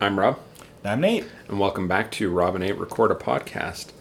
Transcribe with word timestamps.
I'm 0.00 0.18
Rob, 0.18 0.38
I'm 0.84 1.00
Nate. 1.00 1.24
and 1.48 1.60
welcome 1.60 1.86
back 1.88 2.10
to 2.12 2.30
Rob 2.30 2.54
and 2.54 2.64
Nate 2.64 2.78
Record 2.78 3.10
a 3.10 3.14
Podcast. 3.14 3.92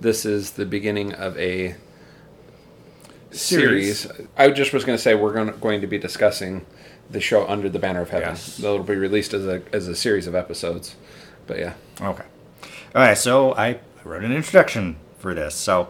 This 0.00 0.24
is 0.24 0.52
the 0.52 0.66
beginning 0.66 1.14
of 1.14 1.36
a 1.38 1.76
series. 3.30 4.00
Series. 4.00 4.28
I 4.36 4.50
just 4.50 4.72
was 4.72 4.84
going 4.84 4.96
to 4.96 5.02
say 5.02 5.14
we're 5.14 5.32
going 5.32 5.46
to, 5.46 5.52
going 5.54 5.80
to 5.80 5.86
be 5.86 5.98
discussing 5.98 6.66
the 7.10 7.20
show 7.20 7.46
Under 7.46 7.68
the 7.68 7.78
Banner 7.78 8.02
of 8.02 8.10
Heaven. 8.10 8.30
Yes. 8.30 8.56
That'll 8.58 8.82
be 8.82 8.96
released 8.96 9.32
as 9.32 9.46
a 9.46 9.62
as 9.72 9.88
a 9.88 9.96
series 9.96 10.26
of 10.26 10.34
episodes. 10.34 10.96
But 11.46 11.58
yeah, 11.58 11.74
Okay. 12.00 12.24
All 12.94 13.02
right, 13.02 13.16
so 13.16 13.54
I 13.54 13.80
wrote 14.04 14.24
an 14.24 14.32
introduction 14.32 14.96
for 15.18 15.34
this. 15.34 15.54
So, 15.54 15.88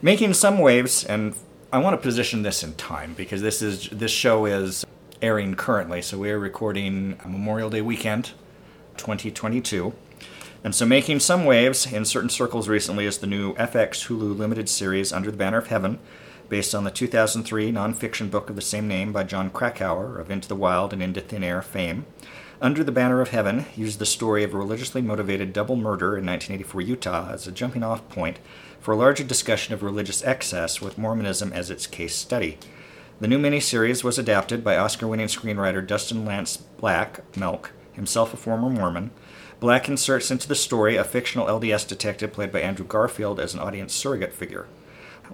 making 0.00 0.32
some 0.34 0.58
waves, 0.58 1.04
and 1.04 1.34
I 1.72 1.78
want 1.78 1.94
to 1.94 2.02
position 2.02 2.42
this 2.42 2.62
in 2.62 2.74
time 2.74 3.14
because 3.14 3.42
this 3.42 3.60
is 3.62 3.88
this 3.90 4.10
show 4.12 4.46
is 4.46 4.86
airing 5.22 5.54
currently. 5.54 6.02
So 6.02 6.18
we 6.18 6.30
are 6.30 6.38
recording 6.38 7.18
Memorial 7.26 7.68
Day 7.70 7.82
weekend, 7.82 8.32
2022. 8.98 9.94
And 10.64 10.74
so, 10.74 10.84
making 10.84 11.20
some 11.20 11.44
waves 11.44 11.90
in 11.90 12.04
certain 12.04 12.30
circles 12.30 12.68
recently 12.68 13.06
is 13.06 13.18
the 13.18 13.26
new 13.26 13.54
FX 13.54 14.06
Hulu 14.06 14.36
limited 14.36 14.68
series 14.68 15.12
Under 15.12 15.30
the 15.30 15.36
Banner 15.36 15.58
of 15.58 15.68
Heaven, 15.68 15.98
based 16.48 16.74
on 16.74 16.84
the 16.84 16.90
2003 16.90 17.70
nonfiction 17.72 18.30
book 18.30 18.50
of 18.50 18.56
the 18.56 18.62
same 18.62 18.88
name 18.88 19.12
by 19.12 19.24
Jon 19.24 19.50
Krakauer 19.50 20.18
of 20.18 20.30
Into 20.30 20.48
the 20.48 20.56
Wild 20.56 20.92
and 20.92 21.02
Into 21.02 21.20
Thin 21.20 21.44
Air 21.44 21.62
fame. 21.62 22.06
Under 22.60 22.82
the 22.82 22.92
Banner 22.92 23.20
of 23.20 23.30
Heaven 23.30 23.66
used 23.76 23.98
the 23.98 24.06
story 24.06 24.42
of 24.42 24.54
a 24.54 24.58
religiously 24.58 25.02
motivated 25.02 25.52
double 25.52 25.76
murder 25.76 26.16
in 26.16 26.24
1984 26.24 26.80
Utah 26.80 27.30
as 27.32 27.46
a 27.46 27.52
jumping 27.52 27.82
off 27.82 28.08
point 28.08 28.38
for 28.80 28.92
a 28.92 28.96
larger 28.96 29.24
discussion 29.24 29.74
of 29.74 29.82
religious 29.82 30.24
excess 30.24 30.80
with 30.80 30.96
Mormonism 30.96 31.52
as 31.52 31.70
its 31.70 31.86
case 31.86 32.14
study. 32.14 32.58
The 33.20 33.28
new 33.28 33.38
miniseries 33.38 34.02
was 34.02 34.18
adapted 34.18 34.64
by 34.64 34.76
Oscar 34.76 35.06
winning 35.06 35.26
screenwriter 35.26 35.86
Dustin 35.86 36.24
Lance 36.24 36.56
Black, 36.56 37.36
Milk, 37.36 37.72
himself 37.96 38.32
a 38.32 38.36
former 38.36 38.70
Mormon. 38.70 39.10
Black 39.58 39.88
inserts 39.88 40.30
into 40.30 40.46
the 40.46 40.54
story 40.54 40.96
a 40.96 41.04
fictional 41.04 41.46
LDS 41.46 41.88
detective 41.88 42.32
played 42.32 42.52
by 42.52 42.60
Andrew 42.60 42.86
Garfield 42.86 43.40
as 43.40 43.54
an 43.54 43.60
audience 43.60 43.92
surrogate 43.92 44.32
figure. 44.32 44.66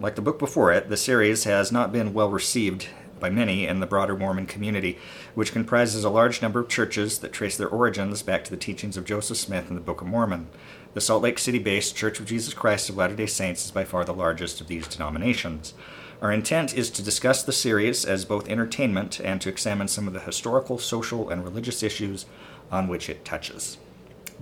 Like 0.01 0.15
the 0.15 0.23
book 0.23 0.39
before 0.39 0.73
it, 0.73 0.89
the 0.89 0.97
series 0.97 1.45
has 1.45 1.71
not 1.71 1.93
been 1.93 2.15
well 2.15 2.31
received 2.31 2.89
by 3.21 3.31
many 3.31 3.67
in 3.67 3.81
the 3.81 3.87
broader 3.87 4.17
Mormon 4.17 4.47
community, 4.47 4.99
which 5.35 5.53
comprises 5.53 6.03
a 6.03 6.11
large 6.11 6.43
number 6.43 6.61
of 6.61 6.69
churches 6.69 7.21
that 7.21 7.33
trace 7.33 7.57
their 7.57 7.69
origins 7.69 8.23
back 8.23 8.43
to 8.45 8.51
the 8.51 8.57
teachings 8.57 8.97
of 8.97 9.05
Joseph 9.05 9.37
Smith 9.37 9.69
in 9.69 9.77
the 9.77 9.81
Book 9.81 10.01
of 10.01 10.09
Mormon. 10.09 10.49
The 10.95 11.01
Salt 11.01 11.23
Lake 11.23 11.39
City 11.39 11.59
based 11.59 11.97
Church 11.97 12.19
of 12.19 12.27
Jesus 12.27 12.53
Christ 12.53 12.91
of 12.91 12.97
Latter 12.97 13.15
day 13.15 13.27
Saints 13.27 13.65
is 13.65 13.71
by 13.71 13.85
far 13.85 14.05
the 14.05 14.13
largest 14.13 14.61
of 14.61 14.67
these 14.67 14.89
denominations. 14.89 15.73
Our 16.21 16.33
intent 16.33 16.77
is 16.77 16.91
to 16.91 17.03
discuss 17.03 17.43
the 17.43 17.53
series 17.53 18.05
as 18.05 18.25
both 18.25 18.49
entertainment 18.49 19.21
and 19.21 19.41
to 19.41 19.49
examine 19.49 19.89
some 19.89 20.07
of 20.07 20.15
the 20.15 20.21
historical, 20.21 20.79
social, 20.79 21.31
and 21.31 21.43
religious 21.43 21.83
issues 21.83 22.27
on 22.73 22.89
which 22.89 23.09
it 23.09 23.25
touches. 23.25 23.77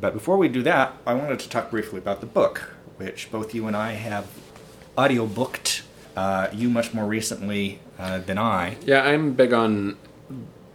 But 0.01 0.15
before 0.15 0.39
we 0.39 0.49
do 0.49 0.63
that, 0.63 0.95
I 1.07 1.13
wanted 1.13 1.41
to 1.41 1.49
talk 1.51 1.71
briefly 1.71 1.99
about 1.99 2.21
the 2.21 2.27
book, 2.27 2.75
which 2.97 3.31
both 3.31 3.55
you 3.55 3.67
and 3.67 3.77
I 3.77 3.93
have 3.93 4.29
audiobooked. 4.97 5.83
Uh, 6.17 6.49
you 6.53 6.69
much 6.69 6.93
more 6.93 7.07
recently 7.07 7.81
uh, 7.99 8.19
than 8.19 8.39
I. 8.39 8.77
yeah, 8.83 9.03
I'm 9.03 9.35
big 9.35 9.53
on 9.53 9.97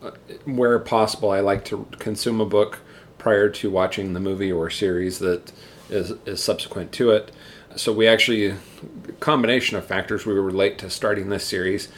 uh, 0.01 0.11
where 0.45 0.79
possible. 0.79 1.31
I 1.31 1.39
like 1.39 1.65
to 1.65 1.87
consume 1.99 2.39
a 2.39 2.45
book 2.45 2.79
prior 3.17 3.49
to 3.49 3.69
watching 3.69 4.13
the 4.13 4.19
movie 4.19 4.51
or 4.51 4.69
series 4.69 5.19
that 5.19 5.51
is 5.89 6.11
is 6.25 6.43
subsequent 6.43 6.91
to 6.93 7.11
it. 7.11 7.31
So 7.75 7.91
we 7.91 8.07
actually 8.07 8.55
combination 9.19 9.77
of 9.77 9.85
factors. 9.85 10.25
We 10.25 10.33
were 10.39 10.51
late 10.51 10.77
to 10.79 10.89
starting 10.89 11.29
this 11.29 11.45
series. 11.45 11.89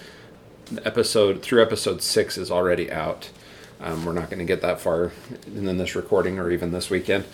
Episode 0.84 1.42
through 1.42 1.62
episode 1.62 2.02
six 2.02 2.38
is 2.38 2.50
already 2.50 2.92
out. 2.92 3.30
Um, 3.82 4.06
we're 4.06 4.14
not 4.14 4.30
going 4.30 4.40
to 4.40 4.46
get 4.46 4.62
that 4.62 4.80
far 4.82 5.12
in 5.46 5.78
this 5.78 5.96
recording 5.96 6.40
or 6.40 6.50
even 6.52 6.72
this 6.72 6.90
weekend. 6.90 7.26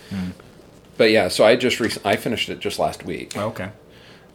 But 0.97 1.09
yeah, 1.11 1.27
so 1.29 1.45
I 1.45 1.55
just 1.55 1.79
rec- 1.79 2.05
I 2.05 2.15
finished 2.17 2.49
it 2.49 2.59
just 2.59 2.77
last 2.79 3.03
week 3.03 3.35
Okay. 3.35 3.69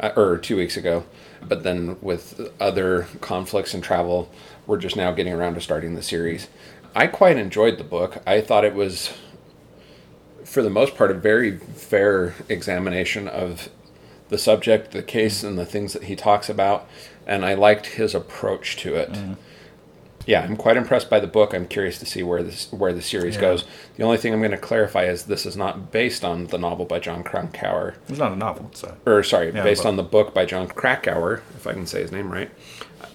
uh, 0.00 0.10
or 0.16 0.38
two 0.38 0.56
weeks 0.56 0.76
ago. 0.76 1.04
But 1.46 1.62
then 1.62 1.96
with 2.00 2.40
other 2.58 3.06
conflicts 3.20 3.74
and 3.74 3.84
travel, 3.84 4.30
we're 4.66 4.78
just 4.78 4.96
now 4.96 5.12
getting 5.12 5.32
around 5.32 5.54
to 5.54 5.60
starting 5.60 5.94
the 5.94 6.02
series. 6.02 6.48
I 6.96 7.06
quite 7.06 7.36
enjoyed 7.36 7.78
the 7.78 7.84
book. 7.84 8.20
I 8.26 8.40
thought 8.40 8.64
it 8.64 8.74
was, 8.74 9.12
for 10.44 10.62
the 10.62 10.70
most 10.70 10.96
part, 10.96 11.10
a 11.10 11.14
very 11.14 11.58
fair 11.58 12.34
examination 12.48 13.28
of 13.28 13.68
the 14.30 14.38
subject, 14.38 14.90
the 14.90 15.02
case, 15.02 15.44
and 15.44 15.56
the 15.58 15.64
things 15.66 15.92
that 15.92 16.04
he 16.04 16.16
talks 16.16 16.48
about. 16.48 16.88
And 17.26 17.44
I 17.44 17.54
liked 17.54 17.86
his 17.86 18.14
approach 18.14 18.76
to 18.78 18.96
it. 18.96 19.16
Yeah, 20.28 20.42
I'm 20.42 20.58
quite 20.58 20.76
impressed 20.76 21.08
by 21.08 21.20
the 21.20 21.26
book. 21.26 21.54
I'm 21.54 21.66
curious 21.66 21.98
to 22.00 22.04
see 22.04 22.22
where 22.22 22.42
this 22.42 22.70
where 22.70 22.92
the 22.92 23.00
series 23.00 23.36
Yeah. 23.36 23.40
goes. 23.40 23.64
The 23.96 24.02
only 24.02 24.18
thing 24.18 24.34
I'm 24.34 24.40
going 24.40 24.50
to 24.50 24.58
clarify 24.58 25.04
is 25.04 25.22
this 25.24 25.46
is 25.46 25.56
not 25.56 25.90
based 25.90 26.22
on 26.22 26.48
the 26.48 26.58
novel 26.58 26.84
by 26.84 26.98
Jon 26.98 27.22
Krakauer 27.24 27.94
It's 28.10 28.18
not 28.18 28.32
a 28.32 28.36
novel. 28.36 28.68
It's 28.70 28.84
a, 28.84 28.98
or 29.06 29.22
sorry, 29.22 29.52
Yeah, 29.54 29.62
based 29.62 29.86
on 29.86 29.96
the 29.96 30.02
book 30.02 30.34
by 30.34 30.44
Jon 30.44 30.68
Krakauer, 30.68 31.40
if 31.56 31.66
I 31.66 31.72
can 31.72 31.86
say 31.86 32.02
his 32.02 32.12
name 32.12 32.30
right, 32.30 32.50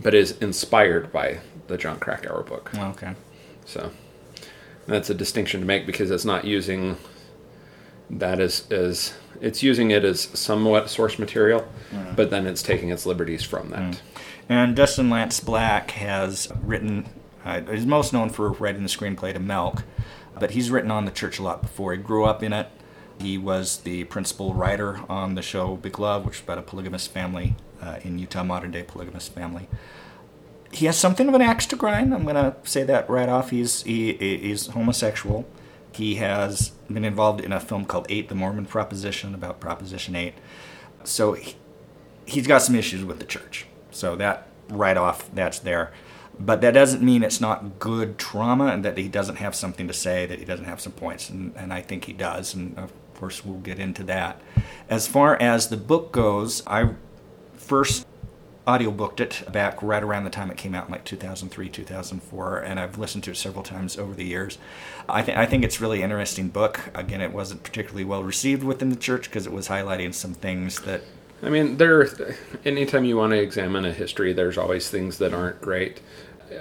but 0.01 0.15
is 0.15 0.31
inspired 0.39 1.11
by 1.11 1.37
the 1.67 1.77
Jon 1.77 1.99
Krakauer 1.99 2.41
book. 2.41 2.71
okay. 2.75 3.13
So 3.65 3.91
that's 4.87 5.11
a 5.11 5.13
distinction 5.13 5.59
to 5.61 5.67
make 5.67 5.85
because 5.85 6.09
it's 6.09 6.25
not 6.25 6.45
using 6.45 6.97
that 8.09 8.39
as 8.39 8.63
as 8.71 9.13
it's 9.39 9.61
using 9.61 9.91
it 9.91 10.03
as 10.03 10.21
somewhat 10.33 10.89
source 10.89 11.19
material, 11.19 11.67
but 12.15 12.31
then 12.31 12.47
it's 12.47 12.63
taking 12.63 12.89
its 12.89 13.05
liberties 13.05 13.43
from 13.43 13.69
that. 13.69 13.93
Hmm. 13.93 14.19
And 14.49 14.75
Dustin 14.75 15.09
Lance 15.09 15.39
Black 15.39 15.91
has 15.91 16.51
written, 16.61 17.07
uh, 17.45 17.61
he's 17.61 17.85
most 17.85 18.13
known 18.13 18.29
for 18.29 18.51
writing 18.51 18.83
the 18.83 18.89
screenplay 18.89 19.33
to 19.33 19.39
Milk, 19.39 19.83
but 20.39 20.51
he's 20.51 20.69
written 20.69 20.91
on 20.91 21.05
the 21.05 21.11
church 21.11 21.39
a 21.39 21.43
lot 21.43 21.61
before. 21.61 21.93
He 21.93 21.97
grew 21.97 22.25
up 22.25 22.43
in 22.43 22.53
it. 22.53 22.67
He 23.19 23.37
was 23.37 23.77
the 23.79 24.03
principal 24.05 24.53
writer 24.53 24.99
on 25.07 25.35
the 25.35 25.41
show 25.41 25.75
Big 25.77 25.97
Love, 25.99 26.25
which 26.25 26.37
is 26.37 26.41
about 26.41 26.57
a 26.57 26.61
polygamous 26.63 27.07
family 27.07 27.55
uh, 27.81 27.99
in 28.03 28.19
Utah, 28.19 28.43
modern 28.43 28.71
day 28.71 28.83
polygamous 28.83 29.27
family. 29.27 29.67
He 30.71 30.87
has 30.87 30.97
something 30.97 31.29
of 31.29 31.35
an 31.35 31.41
axe 31.41 31.67
to 31.67 31.75
grind. 31.75 32.13
I'm 32.13 32.23
going 32.23 32.35
to 32.35 32.55
say 32.63 32.83
that 32.83 33.09
right 33.09 33.29
off. 33.29 33.51
He's 33.51 33.83
he, 33.83 34.13
he's 34.13 34.67
homosexual. 34.67 35.45
He 35.91 36.15
has 36.15 36.69
been 36.91 37.05
involved 37.05 37.41
in 37.41 37.51
a 37.51 37.59
film 37.59 37.85
called 37.85 38.07
Eight: 38.09 38.27
The 38.27 38.35
Mormon 38.35 38.65
Proposition 38.65 39.35
about 39.35 39.59
Proposition 39.59 40.15
Eight. 40.15 40.33
So 41.03 41.33
he, 41.33 41.55
he's 42.25 42.47
got 42.47 42.63
some 42.63 42.73
issues 42.73 43.05
with 43.05 43.19
the 43.19 43.25
church. 43.25 43.67
So 43.93 44.15
that 44.17 44.47
right 44.69 44.97
off, 44.97 45.29
that's 45.33 45.59
there. 45.59 45.91
But 46.39 46.61
that 46.61 46.71
doesn't 46.71 47.03
mean 47.03 47.23
it's 47.23 47.39
not 47.39 47.79
good 47.79 48.17
trauma 48.17 48.67
and 48.67 48.83
that 48.83 48.97
he 48.97 49.07
doesn't 49.07 49.35
have 49.35 49.53
something 49.55 49.87
to 49.87 49.93
say, 49.93 50.25
that 50.25 50.39
he 50.39 50.45
doesn't 50.45 50.65
have 50.65 50.81
some 50.81 50.93
points. 50.93 51.29
And, 51.29 51.53
and 51.55 51.71
I 51.71 51.81
think 51.81 52.05
he 52.05 52.13
does. 52.13 52.53
And 52.53 52.77
of 52.77 52.91
course, 53.15 53.45
we'll 53.45 53.59
get 53.59 53.79
into 53.79 54.03
that. 54.05 54.41
As 54.89 55.07
far 55.07 55.39
as 55.41 55.69
the 55.69 55.77
book 55.77 56.11
goes, 56.11 56.65
I 56.65 56.89
first 57.55 58.07
audiobooked 58.65 59.19
it 59.19 59.43
back 59.51 59.81
right 59.81 60.03
around 60.03 60.23
the 60.23 60.29
time 60.29 60.49
it 60.49 60.55
came 60.55 60.73
out 60.73 60.85
in 60.85 60.91
like 60.93 61.03
2003 61.03 61.67
2004 61.67 62.59
and 62.59 62.79
i've 62.79 62.97
listened 62.97 63.21
to 63.21 63.31
it 63.31 63.35
several 63.35 63.61
times 63.61 63.97
over 63.97 64.13
the 64.13 64.23
years 64.23 64.57
i, 65.09 65.21
th- 65.21 65.37
I 65.37 65.45
think 65.45 65.65
it's 65.65 65.81
really 65.81 66.01
interesting 66.01 66.47
book 66.47 66.79
again 66.95 67.19
it 67.19 67.33
wasn't 67.33 67.63
particularly 67.63 68.05
well 68.05 68.23
received 68.23 68.63
within 68.63 68.89
the 68.89 68.95
church 68.95 69.25
because 69.25 69.45
it 69.45 69.51
was 69.51 69.67
highlighting 69.67 70.13
some 70.13 70.33
things 70.33 70.79
that 70.81 71.01
I 71.43 71.49
mean, 71.49 71.77
there. 71.77 72.07
Anytime 72.65 73.03
you 73.05 73.17
want 73.17 73.31
to 73.31 73.41
examine 73.41 73.85
a 73.85 73.91
history, 73.91 74.33
there's 74.33 74.57
always 74.57 74.89
things 74.89 75.17
that 75.17 75.33
aren't 75.33 75.61
great. 75.61 75.99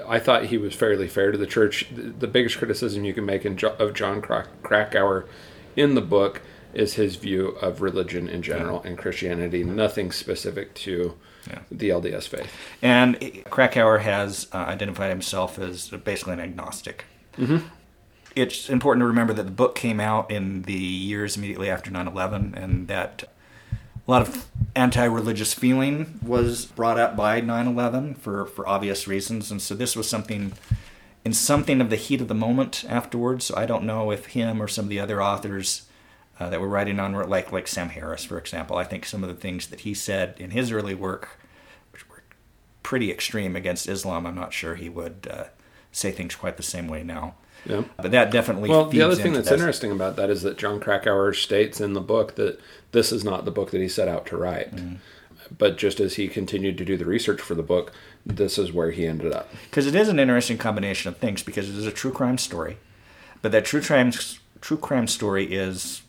I 0.08 0.18
thought 0.18 0.46
he 0.46 0.58
was 0.58 0.74
fairly 0.74 1.06
fair 1.08 1.32
to 1.32 1.38
the 1.38 1.46
church. 1.46 1.86
The 1.94 2.26
biggest 2.26 2.58
criticism 2.58 3.04
you 3.04 3.14
can 3.14 3.24
make 3.26 3.44
in, 3.44 3.58
of 3.78 3.94
Jon 3.94 4.22
Krakauer 4.22 5.26
in 5.76 5.94
the 5.94 6.00
book 6.00 6.40
is 6.74 6.94
his 6.94 7.16
view 7.16 7.48
of 7.60 7.82
religion 7.82 8.28
in 8.28 8.42
general 8.42 8.82
and 8.82 8.96
Christianity, 8.96 9.62
nothing 9.62 10.10
specific 10.10 10.72
to 10.74 11.14
Yeah. 11.46 11.58
the 11.70 11.90
LDS 11.90 12.26
faith. 12.28 12.50
And 12.80 13.18
Krakauer 13.50 13.98
has 13.98 14.46
uh, 14.52 14.56
identified 14.58 15.10
himself 15.10 15.58
as 15.58 15.88
basically 15.88 16.32
an 16.34 16.40
agnostic. 16.40 17.04
It's 18.34 18.70
important 18.70 19.02
to 19.02 19.06
remember 19.06 19.34
that 19.34 19.42
the 19.42 19.50
book 19.52 19.74
came 19.74 20.00
out 20.00 20.30
in 20.30 20.62
the 20.62 20.72
years 20.72 21.36
immediately 21.36 21.68
after 21.68 21.90
9 21.90 22.08
11, 22.08 22.54
and 22.56 22.88
that 22.88 23.24
a 24.06 24.10
lot 24.10 24.22
of 24.22 24.48
anti 24.74 25.04
religious 25.04 25.54
feeling 25.54 26.18
was 26.22 26.66
brought 26.66 26.98
up 26.98 27.16
by 27.16 27.40
9 27.40 27.66
11 27.66 28.14
for, 28.14 28.46
for 28.46 28.68
obvious 28.68 29.06
reasons. 29.06 29.50
And 29.50 29.62
so 29.62 29.74
this 29.74 29.94
was 29.94 30.08
something, 30.08 30.52
in 31.24 31.32
something 31.32 31.80
of 31.80 31.90
the 31.90 31.96
heat 31.96 32.20
of 32.20 32.28
the 32.28 32.34
moment 32.34 32.84
afterwards. 32.88 33.44
So 33.44 33.56
I 33.56 33.66
don't 33.66 33.84
know 33.84 34.10
if 34.10 34.26
him 34.26 34.60
or 34.60 34.68
some 34.68 34.86
of 34.86 34.88
the 34.88 35.00
other 35.00 35.22
authors 35.22 35.86
uh, 36.40 36.48
that 36.48 36.60
were 36.60 36.68
writing 36.68 36.98
on, 36.98 37.14
were 37.14 37.26
like, 37.26 37.52
like 37.52 37.68
Sam 37.68 37.90
Harris, 37.90 38.24
for 38.24 38.38
example, 38.38 38.76
I 38.76 38.84
think 38.84 39.06
some 39.06 39.22
of 39.22 39.28
the 39.28 39.40
things 39.40 39.68
that 39.68 39.80
he 39.80 39.94
said 39.94 40.34
in 40.38 40.50
his 40.50 40.72
early 40.72 40.94
work, 40.94 41.38
which 41.92 42.08
were 42.08 42.24
pretty 42.82 43.10
extreme 43.10 43.54
against 43.54 43.88
Islam, 43.88 44.26
I'm 44.26 44.34
not 44.34 44.52
sure 44.52 44.74
he 44.74 44.88
would 44.88 45.28
uh, 45.30 45.44
say 45.92 46.10
things 46.10 46.34
quite 46.34 46.56
the 46.56 46.62
same 46.62 46.88
way 46.88 47.04
now. 47.04 47.34
Yeah. 47.64 47.82
But 47.96 48.10
that 48.10 48.30
definitely 48.30 48.68
Well, 48.70 48.86
the 48.86 49.02
other 49.02 49.14
thing 49.14 49.32
that's 49.34 49.48
this. 49.48 49.58
interesting 49.58 49.92
about 49.92 50.16
that 50.16 50.30
is 50.30 50.42
that 50.42 50.58
Jon 50.58 50.80
Krakauer 50.80 51.32
states 51.32 51.80
in 51.80 51.92
the 51.92 52.00
book 52.00 52.34
that 52.34 52.60
this 52.92 53.12
is 53.12 53.22
not 53.24 53.44
the 53.44 53.50
book 53.52 53.70
that 53.70 53.80
he 53.80 53.88
set 53.88 54.08
out 54.08 54.26
to 54.26 54.36
write. 54.36 54.74
Mm-hmm. 54.74 54.94
But 55.58 55.76
just 55.78 56.00
as 56.00 56.14
he 56.14 56.28
continued 56.28 56.78
to 56.78 56.84
do 56.84 56.96
the 56.96 57.04
research 57.04 57.40
for 57.40 57.54
the 57.54 57.62
book, 57.62 57.92
this 58.24 58.58
is 58.58 58.72
where 58.72 58.90
he 58.90 59.06
ended 59.06 59.32
up. 59.32 59.48
because 59.64 59.86
it 59.86 59.94
is 59.94 60.08
an 60.08 60.18
interesting 60.18 60.56
combination 60.58 61.08
of 61.08 61.16
things 61.18 61.42
because 61.42 61.68
it 61.68 61.76
is 61.76 61.86
a 61.86 61.90
true 61.92 62.12
crime 62.12 62.38
story 62.38 62.76
but 63.42 63.50
that 63.50 63.64
true 63.64 63.80
crime 63.82 64.12
true 64.60 64.76
crime 64.76 65.08
story 65.08 65.52
is 65.52 66.02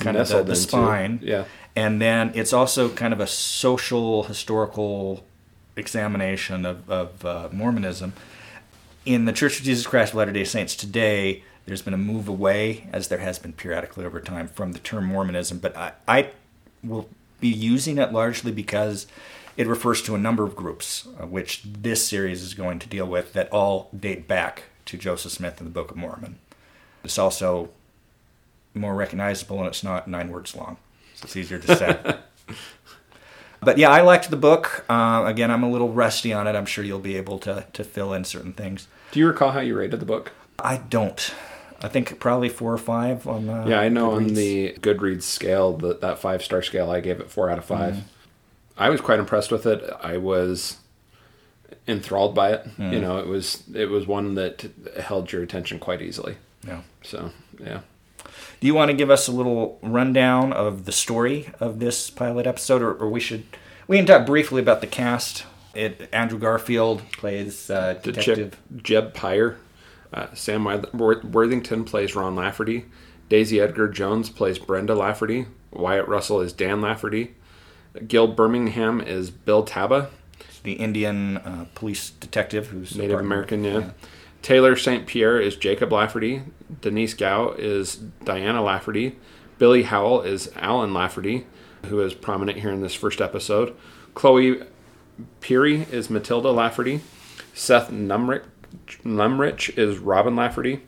kind 0.00 0.16
Nestled 0.16 0.40
of 0.40 0.46
the, 0.48 0.52
the 0.52 0.58
into- 0.58 0.68
spine. 0.68 1.20
yeah. 1.22 1.44
And 1.76 2.00
then 2.00 2.32
it's 2.34 2.52
also 2.52 2.88
kind 2.88 3.12
of 3.12 3.20
a 3.20 3.26
social, 3.28 4.24
historical 4.24 5.24
examination 5.76 6.64
of, 6.66 6.90
of 6.90 7.24
uh, 7.24 7.48
Mormonism. 7.52 8.14
In 9.06 9.24
the 9.24 9.32
Church 9.32 9.60
of 9.60 9.64
Jesus 9.64 9.86
Christ 9.86 10.12
of 10.12 10.16
Latter 10.16 10.32
day 10.32 10.42
Saints 10.42 10.74
today, 10.74 11.44
there's 11.64 11.80
been 11.80 11.94
a 11.94 11.98
move 11.98 12.26
away, 12.26 12.88
as 12.92 13.06
there 13.06 13.20
has 13.20 13.38
been 13.38 13.52
periodically 13.52 14.04
over 14.04 14.20
time, 14.20 14.48
from 14.48 14.72
the 14.72 14.80
term 14.80 15.06
Mormonism. 15.06 15.60
But 15.60 15.76
I, 15.76 15.92
I 16.08 16.30
will 16.82 17.08
be 17.38 17.46
using 17.46 17.98
it 17.98 18.12
largely 18.12 18.50
because 18.50 19.06
it 19.56 19.68
refers 19.68 20.02
to 20.02 20.16
a 20.16 20.18
number 20.18 20.42
of 20.42 20.56
groups, 20.56 21.06
uh, 21.20 21.26
which 21.26 21.62
this 21.64 22.06
series 22.06 22.42
is 22.42 22.52
going 22.52 22.80
to 22.80 22.88
deal 22.88 23.06
with, 23.06 23.32
that 23.34 23.48
all 23.52 23.90
date 23.96 24.26
back 24.26 24.64
to 24.86 24.98
Joseph 24.98 25.30
Smith 25.30 25.60
and 25.60 25.68
the 25.68 25.72
Book 25.72 25.92
of 25.92 25.96
Mormon. 25.96 26.40
It's 27.04 27.16
also 27.16 27.68
more 28.74 28.96
recognizable 28.96 29.58
and 29.58 29.68
it's 29.68 29.84
not 29.84 30.08
nine 30.08 30.32
words 30.32 30.56
long. 30.56 30.78
So 31.14 31.26
it's 31.26 31.36
easier 31.36 31.60
to 31.60 31.76
say. 31.76 32.16
but 33.60 33.78
yeah, 33.78 33.90
I 33.90 34.00
liked 34.00 34.30
the 34.30 34.36
book. 34.36 34.84
Uh, 34.88 35.22
again, 35.26 35.52
I'm 35.52 35.62
a 35.62 35.70
little 35.70 35.92
rusty 35.92 36.32
on 36.32 36.48
it. 36.48 36.56
I'm 36.56 36.66
sure 36.66 36.82
you'll 36.82 36.98
be 36.98 37.16
able 37.16 37.38
to, 37.38 37.66
to 37.72 37.84
fill 37.84 38.12
in 38.12 38.24
certain 38.24 38.52
things. 38.52 38.88
Do 39.12 39.20
you 39.20 39.26
recall 39.26 39.52
how 39.52 39.60
you 39.60 39.76
rated 39.76 40.00
the 40.00 40.06
book? 40.06 40.32
I 40.58 40.78
don't. 40.78 41.34
I 41.82 41.88
think 41.88 42.18
probably 42.18 42.48
four 42.48 42.72
or 42.72 42.78
five 42.78 43.26
on. 43.26 43.48
Uh, 43.48 43.66
Yeah, 43.66 43.80
I 43.80 43.88
know 43.88 44.12
on 44.12 44.28
the 44.28 44.72
Goodreads 44.80 45.22
scale, 45.22 45.76
the, 45.76 45.94
that 45.98 46.18
five 46.18 46.42
star 46.42 46.62
scale, 46.62 46.90
I 46.90 47.00
gave 47.00 47.20
it 47.20 47.30
four 47.30 47.50
out 47.50 47.58
of 47.58 47.64
5 47.64 47.94
Mm-hmm. 47.94 48.00
I 48.78 48.90
was 48.90 49.00
quite 49.00 49.18
impressed 49.18 49.50
with 49.50 49.64
it. 49.64 49.82
I 50.02 50.18
was 50.18 50.76
enthralled 51.88 52.34
by 52.34 52.52
it. 52.52 52.66
Mm. 52.76 52.92
You 52.92 53.00
know, 53.00 53.18
it 53.18 53.26
was 53.26 53.62
it 53.74 53.86
was 53.88 54.06
one 54.06 54.34
that 54.34 54.66
held 55.00 55.32
your 55.32 55.42
attention 55.42 55.78
quite 55.78 56.02
easily. 56.02 56.36
Yeah. 56.66 56.82
So 57.02 57.30
yeah, 57.58 57.80
Do 58.60 58.66
you 58.66 58.74
want 58.74 58.90
to 58.90 58.96
give 58.96 59.08
us 59.10 59.28
a 59.28 59.32
little 59.32 59.78
rundown 59.82 60.52
of 60.52 60.84
the 60.84 60.92
story 60.92 61.48
of 61.58 61.78
this 61.78 62.10
pilot 62.10 62.46
episode, 62.46 62.82
or, 62.82 62.92
or 62.92 63.08
we 63.08 63.20
should 63.20 63.44
we 63.88 63.96
can 63.96 64.04
talk 64.04 64.26
briefly 64.26 64.60
about 64.60 64.80
the 64.82 64.86
cast? 64.86 65.44
It 65.76 66.08
Andrew 66.12 66.38
Garfield 66.38 67.02
plays 67.12 67.70
uh, 67.70 67.94
detective. 68.02 68.52
Chip, 68.52 68.82
Jeb 68.82 69.14
Pyre, 69.14 69.56
uh, 70.12 70.28
Sam 70.34 70.64
Worthington 70.64 71.84
plays 71.84 72.16
Ron 72.16 72.34
Lafferty, 72.34 72.86
Daisy 73.28 73.60
Edgar 73.60 73.88
Jones 73.88 74.30
plays 74.30 74.58
Brenda 74.58 74.94
Lafferty, 74.94 75.46
Wyatt 75.70 76.08
Russell 76.08 76.40
is 76.40 76.52
Dan 76.52 76.80
Lafferty, 76.80 77.34
Gil 78.08 78.26
Birmingham 78.28 79.00
is 79.00 79.30
Bill 79.30 79.64
Taba, 79.64 80.08
the 80.62 80.72
Indian 80.72 81.36
uh, 81.38 81.66
police 81.74 82.10
detective 82.10 82.68
who's 82.68 82.96
Native. 82.96 83.20
American, 83.20 83.64
yeah. 83.64 83.90
Taylor 84.42 84.76
St. 84.76 85.06
Pierre 85.06 85.40
is 85.40 85.56
Jacob 85.56 85.92
Lafferty. 85.92 86.42
Denise 86.80 87.14
Gough 87.14 87.58
is 87.58 87.96
Diana 88.24 88.62
Lafferty. 88.62 89.16
Billy 89.58 89.82
Howell 89.84 90.22
is 90.22 90.50
Alan 90.56 90.94
Lafferty, 90.94 91.46
who 91.86 92.00
is 92.00 92.14
prominent 92.14 92.58
here 92.58 92.70
in 92.70 92.80
this 92.80 92.94
first 92.94 93.20
episode. 93.20 93.74
Chloe 94.14 94.62
Pirrie 95.40 95.90
is 95.92 96.10
Matilda 96.10 96.50
Lafferty. 96.50 97.00
Seth 97.54 97.90
Numrich, 97.90 98.44
Numrich 99.04 99.76
is 99.78 99.98
Robin 99.98 100.36
Lafferty. 100.36 100.82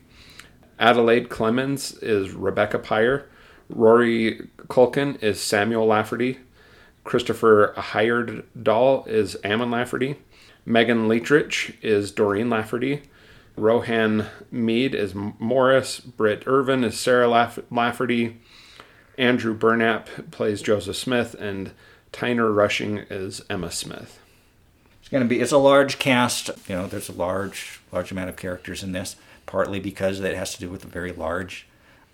Adelaide 0.77 1.29
Clemens 1.29 1.93
is 2.01 2.31
Rebecca 2.31 2.79
Pyre. 2.79 3.25
Rory 3.69 4.49
Culkin 4.67 5.21
is 5.21 5.41
Samuel 5.41 5.85
Lafferty. 5.87 6.39
Christopher 7.03 7.73
Heyerdahl 7.75 9.07
is 9.07 9.37
Ammon 9.43 9.71
Lafferty. 9.71 10.17
Megan 10.65 11.07
Leetrich 11.07 11.75
is 11.81 12.11
Doreen 12.11 12.49
Lafferty. 12.49 13.01
Rohan 13.57 14.27
Mead 14.51 14.93
is 14.95 15.13
Morris. 15.15 15.99
Britt 15.99 16.43
Irvin 16.45 16.83
is 16.83 16.99
Sarah 16.99 17.27
Laff- 17.27 17.59
Lafferty. 17.71 18.39
Andrew 19.17 19.57
Burnap 19.57 20.31
plays 20.31 20.61
Joseph 20.61 20.95
Smith. 20.95 21.35
And 21.39 21.71
Tyner 22.13 22.55
Rushing 22.55 22.99
is 23.09 23.41
Emma 23.49 23.71
Smith. 23.71 24.18
It's 25.09 25.11
going 25.11 25.23
to 25.23 25.27
be 25.27 25.41
it's 25.41 25.51
a 25.51 25.57
large 25.57 25.97
cast. 25.97 26.51
You 26.67 26.75
know, 26.75 26.85
there's 26.85 27.09
a 27.09 27.13
large 27.13 27.81
large 27.91 28.11
amount 28.11 28.29
of 28.29 28.35
characters 28.35 28.83
in 28.83 28.91
this. 28.91 29.15
Partly 29.47 29.79
because 29.79 30.19
it 30.19 30.35
has 30.35 30.53
to 30.53 30.59
do 30.59 30.69
with 30.69 30.83
a 30.83 30.87
very 30.87 31.11
large 31.11 31.65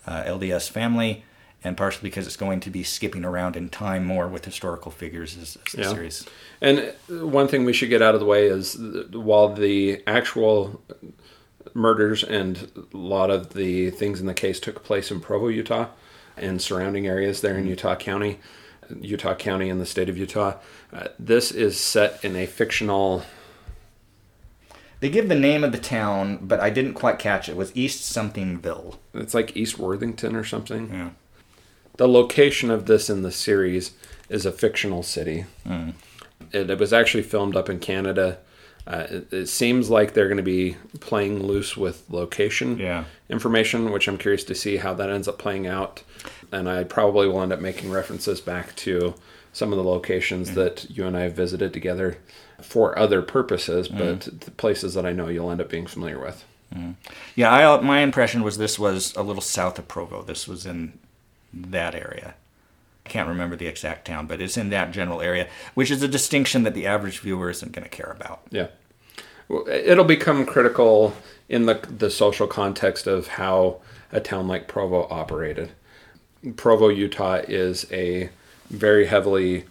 uh, 0.08 0.24
LDS 0.24 0.70
family, 0.70 1.26
and 1.62 1.76
partially 1.76 2.10
because 2.10 2.26
it's 2.26 2.38
going 2.38 2.62
to 2.62 2.70
be 2.70 2.82
skipping 2.84 3.26
around 3.26 3.58
in 3.58 3.68
time 3.68 4.06
more 4.06 4.30
with 4.30 4.46
historical 4.46 4.90
figures 4.90 5.36
as, 5.36 5.58
as 5.66 5.74
the 5.74 5.82
Yeah. 5.82 5.90
series. 5.90 6.26
And 6.62 6.94
one 7.10 7.50
thing 7.50 7.66
we 7.66 7.74
should 7.74 7.90
get 7.90 8.02
out 8.02 8.14
of 8.14 8.22
the 8.22 8.26
way 8.26 8.46
is 8.48 8.78
while 9.12 9.50
the 9.54 10.02
actual 10.08 10.82
murders 11.74 12.24
and 12.24 12.72
a 12.94 12.96
lot 12.96 13.30
of 13.30 13.54
the 13.54 13.90
things 13.90 14.22
in 14.22 14.28
the 14.28 14.34
case 14.34 14.62
took 14.62 14.86
place 14.86 15.12
in 15.12 15.20
Provo, 15.20 15.50
Utah, 15.50 15.88
and 16.38 16.62
surrounding 16.62 17.06
areas 17.06 17.42
there 17.42 17.58
in 17.58 17.68
Utah 17.68 17.98
County, 17.98 18.40
Utah 19.02 19.36
County 19.36 19.70
in 19.70 19.80
the 19.80 19.86
state 19.86 20.10
of 20.10 20.18
Utah, 20.18 20.56
uh, 20.94 21.08
this 21.20 21.52
is 21.52 21.80
set 21.80 22.24
in 22.24 22.36
a 22.36 22.46
fictional. 22.46 23.24
They 25.02 25.10
give 25.10 25.28
the 25.30 25.36
name 25.36 25.64
of 25.64 25.72
the 25.72 25.78
town, 25.78 26.40
but 26.42 26.60
I 26.60 26.70
didn't 26.70 26.94
quite 26.94 27.20
catch 27.20 27.48
it. 27.50 27.54
It 27.54 27.58
was 27.58 27.76
East 27.76 28.02
Somethingville. 28.16 28.98
It's 29.14 29.34
like 29.34 29.56
East 29.56 29.78
Worthington 29.78 30.36
or 30.36 30.44
something. 30.44 30.90
Yeah. 30.92 31.10
The 31.98 32.08
location 32.08 32.72
of 32.72 32.86
this 32.86 33.10
in 33.10 33.22
the 33.22 33.32
series 33.32 33.92
is 34.30 34.46
a 34.46 34.52
fictional 34.52 35.04
city. 35.04 35.46
It, 36.52 36.70
it 36.70 36.80
was 36.80 36.92
actually 36.94 37.24
filmed 37.24 37.56
up 37.56 37.70
in 37.70 37.80
Canada. 37.80 38.40
Uh, 38.88 39.08
it, 39.10 39.34
it 39.34 39.46
seems 39.48 39.90
like 39.90 40.14
they're 40.14 40.28
going 40.28 40.38
to 40.38 40.44
be 40.44 40.78
playing 41.00 41.44
loose 41.44 41.76
with 41.76 42.04
location 42.10 42.78
Yeah. 42.78 43.06
information, 43.30 43.92
which 43.92 44.08
I'm 44.08 44.18
curious 44.18 44.44
to 44.46 44.56
see 44.56 44.78
how 44.78 44.94
that 44.96 45.10
ends 45.10 45.28
up 45.28 45.38
playing 45.40 45.68
out. 45.68 46.04
And 46.52 46.70
I 46.70 46.84
probably 46.84 47.28
will 47.28 47.42
end 47.42 47.54
up 47.54 47.60
making 47.60 47.92
references 47.92 48.42
back 48.42 48.76
to 48.78 49.16
some 49.54 49.72
of 49.72 49.78
the 49.78 49.84
locations 49.84 50.52
mm. 50.52 50.56
that 50.56 50.90
you 50.90 51.06
and 51.06 51.16
I 51.16 51.22
have 51.22 51.34
visited 51.34 51.72
together 51.74 52.18
for 52.62 52.98
other 52.98 53.22
purposes, 53.22 53.88
mm. 53.88 53.98
but 53.98 54.42
the 54.42 54.52
places 54.52 54.94
that 54.94 55.06
I 55.06 55.14
know 55.14 55.28
you'll 55.28 55.52
end 55.52 55.62
up 55.62 55.70
being 55.70 55.88
familiar 55.88 56.20
with. 56.20 56.44
Mm. 56.74 56.96
Yeah, 57.36 57.52
I, 57.52 57.64
uh, 57.64 57.82
my 57.82 58.00
impression 58.00 58.44
was 58.44 58.58
this 58.58 58.78
was 58.78 59.16
a 59.16 59.24
little 59.24 59.42
south 59.42 59.80
of 59.80 59.88
Provo. 59.88 60.24
This 60.24 60.48
was 60.48 60.66
in 60.66 61.00
that 61.54 61.96
area. 61.96 62.36
I 63.06 63.10
can't 63.10 63.30
remember 63.30 63.56
the 63.56 63.68
exact 63.68 64.06
town, 64.06 64.28
but 64.28 64.42
it's 64.42 64.58
in 64.58 64.70
that 64.70 64.92
general 64.92 65.22
area, 65.22 65.48
which 65.74 65.92
is 65.92 66.02
a 66.02 66.08
distinction 66.08 66.64
that 66.64 66.74
the 66.74 66.88
average 66.88 67.20
viewer 67.20 67.50
isn't 67.50 67.72
going 67.72 67.84
to 67.84 67.90
care 67.90 68.12
about. 68.12 68.42
Yeah. 68.50 68.68
Well, 69.48 69.68
It'll 69.68 70.04
become 70.06 70.46
critical 70.46 71.14
in 71.48 71.66
the 71.66 71.76
the 71.76 72.10
social 72.10 72.48
context 72.48 73.06
of 73.06 73.28
how 73.28 73.78
a 74.12 74.20
town 74.20 74.48
like 74.48 74.68
Provo 74.68 75.08
operated. 75.10 75.72
Provo, 76.54 76.90
Utah 76.90 77.42
is 77.48 77.86
a 77.92 78.30
very 78.70 79.08
heavily 79.08 79.66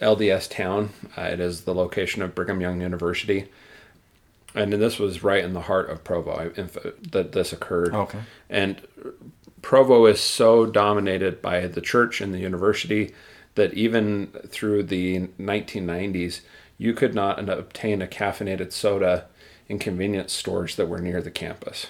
LDS 0.00 0.48
town. 0.48 0.90
Uh, 1.16 1.22
it 1.22 1.40
is 1.40 1.62
the 1.62 1.74
location 1.74 2.22
of 2.22 2.34
Brigham 2.34 2.60
Young 2.60 2.80
University. 2.80 3.48
And 4.54 4.72
this 4.72 4.98
was 4.98 5.22
right 5.22 5.44
in 5.44 5.52
the 5.52 5.62
heart 5.62 5.90
of 5.90 6.02
Provo 6.02 6.32
I- 6.32 6.58
in 6.60 6.64
f- 6.66 6.94
that 7.12 7.32
this 7.32 7.52
occurred. 7.52 7.94
Okay. 7.94 8.18
And 8.48 8.80
Provo 9.62 10.06
is 10.06 10.20
so 10.20 10.66
dominated 10.66 11.42
by 11.42 11.66
the 11.66 11.80
church 11.80 12.20
and 12.20 12.34
the 12.34 12.38
university 12.38 13.14
that 13.54 13.74
even 13.74 14.28
through 14.48 14.84
the 14.84 15.28
1990s, 15.38 16.40
you 16.78 16.94
could 16.94 17.14
not 17.14 17.48
obtain 17.48 18.00
a 18.00 18.06
caffeinated 18.06 18.72
soda 18.72 19.26
in 19.68 19.78
convenience 19.78 20.32
stores 20.32 20.76
that 20.76 20.88
were 20.88 21.00
near 21.00 21.20
the 21.20 21.30
campus. 21.30 21.88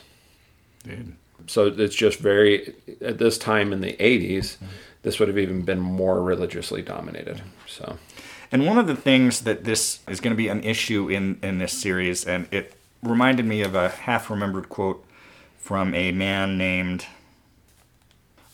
Dude. 0.83 1.15
So 1.47 1.67
it's 1.67 1.95
just 1.95 2.19
very, 2.19 2.75
at 3.01 3.19
this 3.19 3.39
time 3.39 3.73
in 3.73 3.81
the 3.81 3.93
80s, 3.95 4.57
mm-hmm. 4.57 4.67
this 5.03 5.19
would 5.19 5.29
have 5.29 5.39
even 5.39 5.63
been 5.63 5.81
more 5.81 6.23
religiously 6.23 6.83
dominated. 6.83 7.43
So, 7.67 7.99
And 8.53 8.67
one 8.67 8.79
of 8.79 8.87
the 8.87 8.97
things 8.97 9.43
that 9.43 9.65
this 9.65 10.01
is 10.09 10.21
going 10.21 10.33
to 10.33 10.37
be 10.37 10.49
an 10.49 10.63
issue 10.65 11.09
in, 11.09 11.39
in 11.43 11.59
this 11.59 11.73
series, 11.73 12.25
and 12.25 12.49
it 12.51 12.75
reminded 13.03 13.47
me 13.47 13.63
of 13.63 13.75
a 13.75 13.89
half 13.89 14.31
remembered 14.31 14.69
quote 14.69 15.05
from 15.59 15.95
a 15.95 16.13
man 16.13 16.59
named 16.59 17.07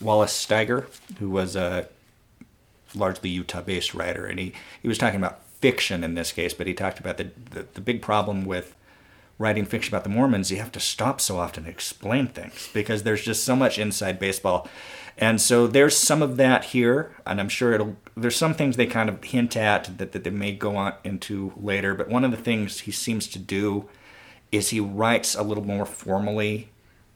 Wallace 0.01 0.47
Stegner, 0.47 0.87
who 1.19 1.31
was 1.31 1.57
a 1.57 1.89
largely 2.95 3.31
Utah 3.31 3.63
based 3.63 3.95
writer. 3.95 4.27
And 4.27 4.39
he, 4.39 4.53
he 4.81 4.89
was 4.89 4.99
talking 4.99 5.19
about 5.19 5.43
fiction 5.61 6.05
in 6.05 6.15
this 6.15 6.33
case, 6.33 6.55
but 6.55 6.67
he 6.67 6.75
talked 6.75 7.01
about 7.01 7.17
the, 7.17 7.31
the, 7.51 7.67
the 7.75 7.81
big 7.81 8.03
problem 8.03 8.45
with 8.45 8.76
writing 9.39 9.65
fiction 9.65 9.95
about 9.95 10.05
the 10.05 10.11
Mormons, 10.11 10.51
you 10.51 10.59
have 10.59 10.73
to 10.73 10.81
stop 10.81 11.21
so 11.21 11.39
often 11.39 11.65
to 11.65 11.71
explain 11.71 12.29
things 12.29 12.71
because 12.73 13.03
there's 13.03 13.23
just 13.23 13.45
so 13.45 13.55
much 13.55 13.79
inside 13.79 14.19
baseball. 14.19 14.69
And 15.19 15.41
so 15.41 15.67
there's 15.67 15.97
some 15.97 16.23
of 16.23 16.37
that 16.37 16.67
here, 16.67 17.15
and 17.25 17.41
I'm 17.41 17.49
sure 17.49 17.73
it'll. 17.73 17.97
There's 18.17 18.37
some 18.37 18.55
things 18.55 18.77
they 18.77 18.87
kind 18.87 19.09
of 19.09 19.23
hint 19.25 19.57
at 19.57 19.97
that, 19.99 20.13
that 20.13 20.25
they 20.25 20.31
may 20.31 20.53
go 20.53 20.77
on 20.77 20.95
into 21.05 21.53
later. 21.57 21.95
But 21.95 22.09
one 22.09 22.25
of 22.25 22.31
the 22.31 22.37
things 22.37 22.81
he 22.81 22.93
seems 22.93 23.27
to 23.29 23.39
do 23.39 23.89
is 24.53 24.71
he 24.71 24.81
writes 24.81 25.35
a 25.35 25.43
little 25.43 25.65
more 25.65 25.87
formally 25.87 26.69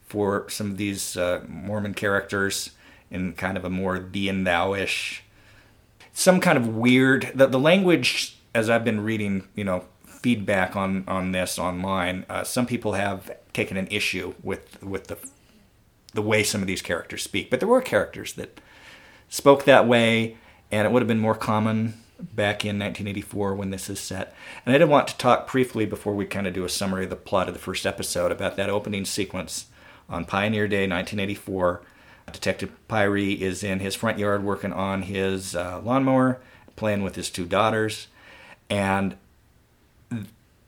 for 0.07 0.49
some 0.49 0.71
of 0.71 0.77
these 0.77 1.15
uh, 1.15 1.43
Mormon 1.47 1.93
characters 1.93 2.71
in 3.11 3.33
kind 3.33 3.55
of 3.55 3.63
a 3.63 3.69
more 3.69 3.99
thee 3.99 4.29
and 4.29 4.47
thou 4.47 4.73
ish, 4.73 5.23
some 6.11 6.39
kind 6.39 6.57
of 6.57 6.67
weird. 6.67 7.31
The, 7.35 7.47
the 7.47 7.59
language, 7.59 8.35
as 8.55 8.69
I've 8.69 8.83
been 8.83 9.01
reading, 9.01 9.47
you 9.53 9.63
know, 9.63 9.85
feedback 10.21 10.75
on 10.75 11.03
on 11.07 11.31
this 11.31 11.57
online, 11.57 12.25
uh, 12.29 12.43
some 12.43 12.65
people 12.65 12.93
have 12.93 13.31
taken 13.53 13.77
an 13.77 13.87
issue 13.87 14.33
with 14.43 14.81
with 14.83 15.07
the 15.07 15.17
the 16.13 16.21
way 16.21 16.43
some 16.43 16.61
of 16.61 16.67
these 16.67 16.81
characters 16.81 17.23
speak. 17.23 17.49
But 17.49 17.59
there 17.59 17.69
were 17.69 17.81
characters 17.81 18.33
that 18.33 18.59
spoke 19.29 19.65
that 19.65 19.87
way, 19.87 20.37
and 20.71 20.85
it 20.85 20.91
would 20.91 21.01
have 21.01 21.07
been 21.07 21.19
more 21.19 21.35
common 21.35 22.01
back 22.19 22.63
in 22.63 22.77
1984 22.77 23.55
when 23.55 23.71
this 23.71 23.89
is 23.89 23.99
set. 23.99 24.35
And 24.65 24.75
I 24.75 24.77
did 24.77 24.89
want 24.89 25.07
to 25.07 25.17
talk 25.17 25.51
briefly 25.51 25.85
before 25.85 26.13
we 26.13 26.25
kind 26.25 26.45
of 26.47 26.53
do 26.53 26.65
a 26.65 26.69
summary 26.69 27.05
of 27.05 27.09
the 27.09 27.15
plot 27.15 27.47
of 27.47 27.53
the 27.53 27.59
first 27.59 27.85
episode 27.85 28.31
about 28.31 28.57
that 28.57 28.69
opening 28.69 29.05
sequence 29.05 29.67
on 30.09 30.25
Pioneer 30.25 30.67
Day 30.67 30.87
1984. 30.87 31.81
Detective 32.31 32.71
Pyrie 32.87 33.39
is 33.39 33.63
in 33.63 33.79
his 33.79 33.95
front 33.95 34.17
yard 34.17 34.43
working 34.43 34.71
on 34.71 35.01
his 35.03 35.55
uh, 35.55 35.81
lawnmower, 35.83 36.39
playing 36.75 37.03
with 37.03 37.15
his 37.15 37.29
two 37.29 37.45
daughters, 37.45 38.07
and 38.69 39.17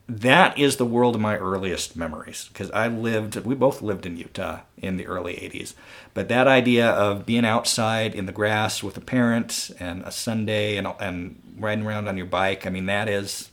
that 0.08 0.58
is 0.58 0.76
the 0.76 0.86
world 0.86 1.16
of 1.16 1.22
my 1.22 1.38
earliest 1.38 1.96
memories 1.96 2.50
because 2.50 2.70
I 2.72 2.88
lived, 2.88 3.38
we 3.38 3.56
both 3.56 3.82
lived 3.82 4.06
in 4.06 4.18
Utah 4.18 4.62
in 4.78 4.98
the 4.98 5.08
early 5.08 5.34
80s. 5.36 5.74
But 6.14 6.28
that 6.28 6.48
idea 6.48 6.90
of 6.90 7.26
being 7.26 7.46
outside 7.46 8.14
in 8.14 8.26
the 8.26 8.32
grass 8.32 8.84
with 8.84 8.98
a 8.98 9.02
parent 9.02 9.72
and 9.80 10.04
a 10.04 10.12
Sunday 10.12 10.76
and, 10.76 10.88
and 11.00 11.42
riding 11.58 11.86
around 11.86 12.08
on 12.08 12.18
your 12.18 12.26
bike, 12.26 12.68
I 12.68 12.70
mean, 12.70 12.86
that 12.88 13.08
is 13.08 13.50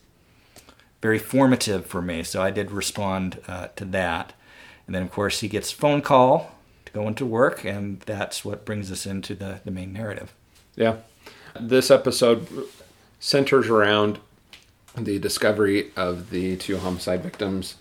very 1.00 1.18
formative 1.18 1.86
for 1.86 2.02
me. 2.02 2.24
So 2.24 2.42
I 2.42 2.50
did 2.50 2.72
respond 2.72 3.40
uh, 3.46 3.68
to 3.76 3.84
that. 3.86 4.32
And 4.86 4.94
then, 4.94 5.02
of 5.02 5.12
course, 5.12 5.40
he 5.40 5.48
gets 5.48 5.70
phone 5.70 6.02
call 6.02 6.56
to 6.84 6.92
go 6.92 7.06
into 7.06 7.24
work, 7.24 7.64
and 7.64 8.00
that's 8.00 8.44
what 8.44 8.64
brings 8.64 8.90
us 8.90 9.06
into 9.06 9.36
the, 9.36 9.60
the 9.64 9.70
main 9.70 9.92
narrative. 9.92 10.34
Yeah. 10.74 10.96
This 11.58 11.90
episode 11.92 12.48
centers 13.20 13.68
around 13.68 14.18
the 14.96 15.18
discovery 15.18 15.92
of 15.96 16.30
the 16.30 16.56
two 16.56 16.78
homicide 16.78 17.22
victims 17.22 17.76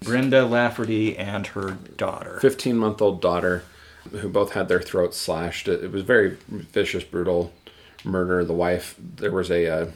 Brenda 0.00 0.44
Lafferty 0.44 1.16
and 1.16 1.46
her 1.48 1.78
daughter. 1.96 2.38
15 2.40 2.76
month 2.76 3.00
old 3.00 3.20
daughter 3.20 3.64
who 4.10 4.28
both 4.28 4.52
had 4.52 4.68
their 4.68 4.80
throats 4.80 5.16
slashed. 5.16 5.68
It, 5.68 5.90
was 5.90 6.02
very 6.02 6.36
vicious, 6.48 7.02
brutal 7.02 7.52
murder. 8.04 8.44
The 8.44 8.52
wife, 8.52 8.94
there 8.98 9.32
was 9.32 9.50
a 9.50 9.66
uh, 9.66 9.90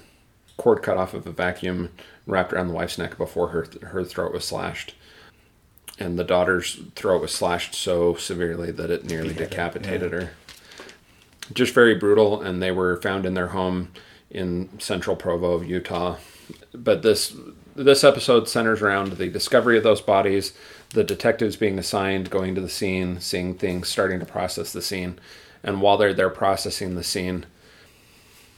cord 0.56 0.82
cut 0.82 0.97
off 0.97 1.14
of 1.14 1.26
a 1.26 1.32
vacuum 1.32 1.90
wrapped 2.26 2.52
around 2.52 2.68
the 2.68 2.75
wife's 2.75 2.99
neck 2.99 3.16
before 3.16 3.49
her, 3.49 3.66
her 3.88 4.04
throat 4.04 4.32
was 4.32 4.44
slashed. 4.44 4.94
And 5.99 6.18
the 6.18 6.25
daughter's 6.25 6.80
throat 6.94 7.20
was 7.20 7.32
slashed 7.32 7.75
so 7.75 8.14
severely 8.14 8.70
that 8.73 8.90
it 8.90 9.04
nearly 9.04 9.35
decapitated 9.35 10.12
yeah. 10.12 10.18
her. 10.18 10.30
Just 11.52 11.75
very 11.75 11.94
brutal, 11.94 12.40
and 12.40 12.62
they 12.62 12.70
were 12.70 13.00
found 13.02 13.26
in 13.26 13.35
their 13.35 13.49
home 13.49 13.92
in 14.30 14.78
central 14.78 15.16
Provo, 15.16 15.60
Utah. 15.60 16.16
But 16.72 17.02
this 17.02 17.37
this 17.76 18.04
episode 18.04 18.49
centers 18.49 18.82
around 18.82 19.12
the 19.12 19.28
discovery 19.28 19.78
of 19.78 19.84
those 19.84 20.00
bodies, 20.00 20.52
the 20.90 21.04
detectives 21.04 21.56
being 21.56 21.78
assigned, 21.78 22.30
going 22.30 22.54
to 22.54 22.60
the 22.60 22.68
scene, 22.68 23.20
seeing 23.20 23.54
things, 23.54 23.88
starting 23.88 24.20
to 24.20 24.26
process 24.26 24.72
the 24.72 24.82
scene, 24.82 25.18
and 25.62 25.80
while 25.80 25.96
they're 25.96 26.14
there 26.14 26.30
processing 26.30 26.94
the 26.94 27.04
scene, 27.04 27.46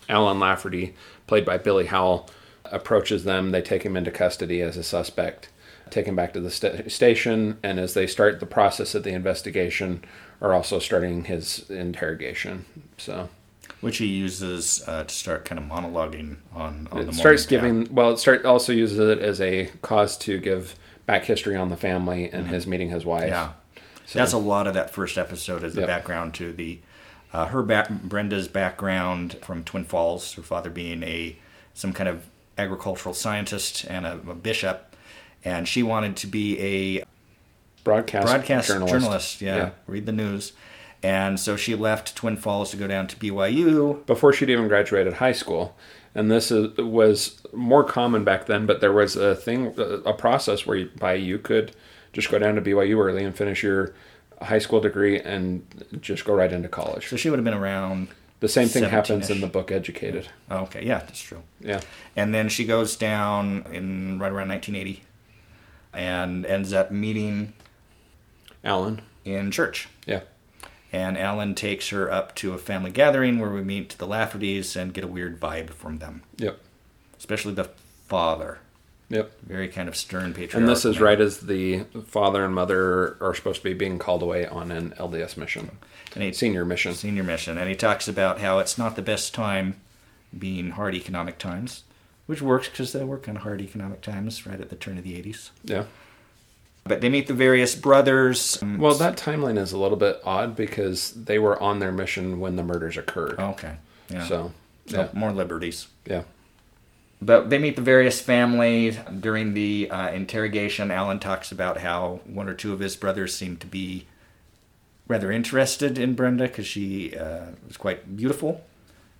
Alan 0.08 0.40
Lafferty, 0.40 0.94
played 1.26 1.44
by 1.44 1.58
Billy 1.58 1.86
Howell, 1.86 2.28
approaches 2.64 3.24
them. 3.24 3.50
They 3.50 3.62
take 3.62 3.82
him 3.82 3.96
into 3.96 4.10
custody 4.10 4.62
as 4.62 4.76
a 4.76 4.82
suspect, 4.82 5.50
take 5.90 6.06
him 6.06 6.16
back 6.16 6.32
to 6.32 6.40
the 6.40 6.50
st- 6.50 6.90
station, 6.90 7.58
and 7.62 7.78
as 7.78 7.94
they 7.94 8.06
start 8.06 8.40
the 8.40 8.46
process 8.46 8.94
of 8.94 9.02
the 9.02 9.12
investigation, 9.12 10.02
are 10.40 10.54
also 10.54 10.78
starting 10.78 11.24
his 11.24 11.70
interrogation. 11.70 12.64
So 12.96 13.28
which 13.82 13.98
he 13.98 14.06
uses 14.06 14.82
uh, 14.86 15.04
to 15.04 15.14
start 15.14 15.44
kind 15.44 15.58
of 15.58 15.66
monologuing 15.66 16.36
on, 16.54 16.88
on 16.90 17.08
it 17.08 17.14
starts 17.14 17.44
giving 17.44 17.92
well 17.92 18.12
it 18.12 18.16
start 18.16 18.46
also 18.46 18.72
uses 18.72 18.98
it 18.98 19.18
as 19.18 19.40
a 19.40 19.66
cause 19.82 20.16
to 20.16 20.38
give 20.38 20.76
back 21.04 21.24
history 21.24 21.56
on 21.56 21.68
the 21.68 21.76
family 21.76 22.30
and 22.30 22.44
mm-hmm. 22.44 22.54
his 22.54 22.66
meeting 22.66 22.88
his 22.88 23.04
wife. 23.04 23.28
Yeah. 23.28 23.52
So, 24.06 24.18
that's 24.18 24.32
a 24.32 24.38
lot 24.38 24.66
of 24.66 24.74
that 24.74 24.90
first 24.90 25.18
episode 25.18 25.64
as 25.64 25.74
the 25.74 25.82
yep. 25.82 25.88
background 25.88 26.34
to 26.34 26.52
the 26.52 26.78
uh, 27.32 27.46
her 27.46 27.62
back 27.62 27.90
brenda's 27.90 28.48
background 28.48 29.38
from 29.42 29.64
twin 29.64 29.84
falls 29.84 30.34
her 30.34 30.42
father 30.42 30.70
being 30.70 31.02
a 31.02 31.36
some 31.74 31.92
kind 31.92 32.08
of 32.08 32.26
agricultural 32.58 33.14
scientist 33.14 33.84
and 33.84 34.06
a, 34.06 34.14
a 34.28 34.34
bishop. 34.34 34.94
And 35.44 35.66
she 35.66 35.82
wanted 35.82 36.16
to 36.18 36.28
be 36.28 36.60
a 36.60 37.04
broadcast, 37.82 38.26
broadcast 38.26 38.68
journalist, 38.68 38.92
journalist. 38.92 39.40
Yeah, 39.40 39.56
yeah, 39.56 39.70
read 39.88 40.06
the 40.06 40.12
news 40.12 40.52
and 41.02 41.40
so 41.40 41.56
she 41.56 41.74
left 41.74 42.14
Twin 42.14 42.36
Falls 42.36 42.70
to 42.70 42.76
go 42.76 42.86
down 42.86 43.08
to 43.08 43.16
BYU. 43.16 44.06
Before 44.06 44.32
she'd 44.32 44.50
even 44.50 44.68
graduated 44.68 45.14
high 45.14 45.32
school. 45.32 45.76
And 46.14 46.30
this 46.30 46.50
is, 46.50 46.76
was 46.76 47.40
more 47.52 47.82
common 47.82 48.22
back 48.22 48.46
then, 48.46 48.66
but 48.66 48.80
there 48.80 48.92
was 48.92 49.16
a 49.16 49.34
thing, 49.34 49.74
a 50.04 50.12
process 50.12 50.66
where 50.66 50.76
you, 50.76 51.38
could 51.38 51.74
just 52.12 52.30
go 52.30 52.38
down 52.38 52.54
to 52.54 52.60
BYU 52.60 52.96
early 52.98 53.24
and 53.24 53.34
finish 53.34 53.62
your 53.62 53.94
high 54.40 54.58
school 54.58 54.80
degree 54.80 55.18
and 55.18 55.64
just 56.00 56.24
go 56.24 56.34
right 56.34 56.52
into 56.52 56.68
college. 56.68 57.08
So 57.08 57.16
she 57.16 57.30
would 57.30 57.38
have 57.38 57.44
been 57.44 57.54
around. 57.54 58.08
The 58.40 58.48
same 58.48 58.68
thing 58.68 58.84
happens 58.84 59.30
in 59.30 59.40
the 59.40 59.46
book 59.46 59.72
Educated. 59.72 60.28
Oh, 60.50 60.58
okay, 60.64 60.84
yeah, 60.84 60.98
that's 60.98 61.20
true. 61.20 61.42
Yeah. 61.60 61.80
And 62.14 62.34
then 62.34 62.48
she 62.48 62.64
goes 62.64 62.96
down 62.96 63.64
in 63.72 64.18
right 64.18 64.32
around 64.32 64.48
1980 64.48 65.02
and 65.94 66.44
ends 66.44 66.72
up 66.72 66.90
meeting 66.90 67.54
Alan 68.62 69.00
in 69.24 69.50
church. 69.50 69.88
Yeah 70.06 70.20
and 70.92 71.16
Alan 71.16 71.54
takes 71.54 71.88
her 71.88 72.12
up 72.12 72.34
to 72.36 72.52
a 72.52 72.58
family 72.58 72.90
gathering 72.90 73.38
where 73.38 73.50
we 73.50 73.62
meet 73.62 73.96
the 73.98 74.06
Laffertys 74.06 74.76
and 74.76 74.92
get 74.92 75.04
a 75.04 75.08
weird 75.08 75.40
vibe 75.40 75.70
from 75.70 75.98
them. 75.98 76.22
Yep. 76.36 76.60
Especially 77.18 77.54
the 77.54 77.70
father. 78.06 78.58
Yep. 79.08 79.32
Very 79.42 79.68
kind 79.68 79.88
of 79.88 79.96
stern 79.96 80.32
patriarch. 80.32 80.54
And 80.54 80.68
this 80.68 80.84
is 80.84 81.00
right 81.00 81.20
as 81.20 81.40
the 81.40 81.84
father 82.06 82.44
and 82.44 82.54
mother 82.54 83.16
are 83.20 83.34
supposed 83.34 83.58
to 83.62 83.64
be 83.64 83.74
being 83.74 83.98
called 83.98 84.22
away 84.22 84.46
on 84.46 84.70
an 84.70 84.90
LDS 84.98 85.36
mission. 85.36 85.78
And 86.14 86.24
a 86.24 86.32
senior 86.32 86.64
mission. 86.64 86.94
Senior 86.94 87.22
mission. 87.22 87.58
And 87.58 87.68
he 87.68 87.74
talks 87.74 88.06
about 88.06 88.40
how 88.40 88.58
it's 88.58 88.76
not 88.76 88.96
the 88.96 89.02
best 89.02 89.34
time 89.34 89.80
being 90.38 90.70
hard 90.70 90.94
economic 90.94 91.38
times, 91.38 91.84
which 92.26 92.40
works 92.40 92.68
because 92.68 92.92
they 92.92 93.04
were 93.04 93.18
kind 93.18 93.36
of 93.36 93.42
hard 93.44 93.60
economic 93.60 94.00
times 94.00 94.46
right 94.46 94.60
at 94.60 94.70
the 94.70 94.76
turn 94.76 94.98
of 94.98 95.04
the 95.04 95.14
80s. 95.14 95.50
Yeah. 95.64 95.84
But 96.84 97.00
they 97.00 97.08
meet 97.08 97.28
the 97.28 97.34
various 97.34 97.74
brothers. 97.76 98.58
Well, 98.60 98.94
that 98.94 99.16
timeline 99.16 99.56
is 99.56 99.72
a 99.72 99.78
little 99.78 99.96
bit 99.96 100.20
odd 100.24 100.56
because 100.56 101.12
they 101.12 101.38
were 101.38 101.60
on 101.62 101.78
their 101.78 101.92
mission 101.92 102.40
when 102.40 102.56
the 102.56 102.64
murders 102.64 102.96
occurred. 102.96 103.38
Okay. 103.38 103.76
Yeah. 104.08 104.26
So, 104.26 104.52
yeah. 104.86 105.08
So 105.08 105.10
more 105.12 105.32
liberties. 105.32 105.86
Yeah. 106.06 106.22
But 107.20 107.50
they 107.50 107.58
meet 107.58 107.76
the 107.76 107.82
various 107.82 108.20
families 108.20 108.98
during 109.20 109.54
the 109.54 109.88
uh, 109.90 110.10
interrogation. 110.10 110.90
Alan 110.90 111.20
talks 111.20 111.52
about 111.52 111.78
how 111.78 112.20
one 112.24 112.48
or 112.48 112.54
two 112.54 112.72
of 112.72 112.80
his 112.80 112.96
brothers 112.96 113.32
seemed 113.32 113.60
to 113.60 113.68
be 113.68 114.06
rather 115.06 115.30
interested 115.30 115.98
in 115.98 116.14
Brenda 116.14 116.48
because 116.48 116.66
she 116.66 117.16
uh, 117.16 117.52
was 117.64 117.76
quite 117.76 118.16
beautiful, 118.16 118.64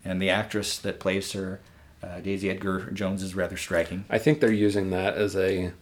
and 0.04 0.21
the 0.21 0.31
actress 0.31 0.78
that 0.78 0.99
plays 0.99 1.31
her, 1.33 1.61
uh, 2.02 2.19
Daisy 2.19 2.50
Edgar 2.50 2.90
Jones, 2.90 3.23
is 3.23 3.37
rather 3.37 3.57
striking. 3.57 4.04
I 4.11 4.19
think 4.19 4.40
they're 4.40 4.50
using 4.50 4.90
that 4.90 5.14
as 5.14 5.37
a 5.37 5.73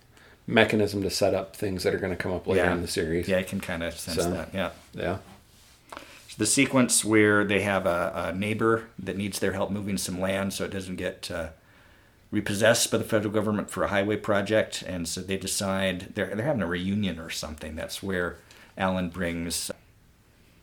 mechanism 0.51 1.03
to 1.03 1.11
set 1.11 1.35
up 1.35 1.57
things 1.57 1.83
that 1.85 1.95
are 1.95 1.99
going 1.99 2.13
to 2.13 2.17
come 2.17 2.33
up 2.33 2.47
later 2.47 2.65
yeah. 2.65 2.73
in 2.73 2.83
the 2.83 2.89
series. 2.89 3.29
Yeah, 3.29 3.39
I 3.39 3.43
can 3.43 3.61
kind 3.61 3.83
of 3.83 3.99
sense 3.99 4.19
so, 4.19 4.31
that. 4.31 4.51
Yeah. 4.53 4.71
Yeah. 4.95 5.19
So 6.29 6.37
the 6.39 6.47
sequence 6.47 7.05
where 7.05 7.45
they 7.45 7.63
have 7.63 7.87
a, 7.87 8.13
a, 8.29 8.33
neighbor 8.33 8.89
that 8.99 9.17
needs 9.17 9.39
their 9.39 9.53
help 9.53 9.71
moving 9.71 9.99
some 9.99 10.21
land 10.21 10.53
so 10.53 10.65
it 10.65 10.71
doesn't 10.71 10.97
get 10.97 11.31
uh, 11.31 11.49
repossessed 12.31 12.91
by 12.91 12.99
the 12.99 13.05
federal 13.05 13.33
government 13.33 13.71
for 13.71 13.85
a 13.85 13.89
highway 13.89 14.17
project, 14.17 14.83
and 14.83 15.09
so 15.09 15.21
they 15.21 15.37
decide 15.37 16.15
they're 16.15 16.35
they're 16.35 16.47
having 16.47 16.63
a 16.63 16.67
reunion 16.67 17.19
or 17.19 17.31
something. 17.31 17.75
That's 17.75 18.03
where 18.03 18.37
Alan 18.79 19.11
brings 19.11 19.71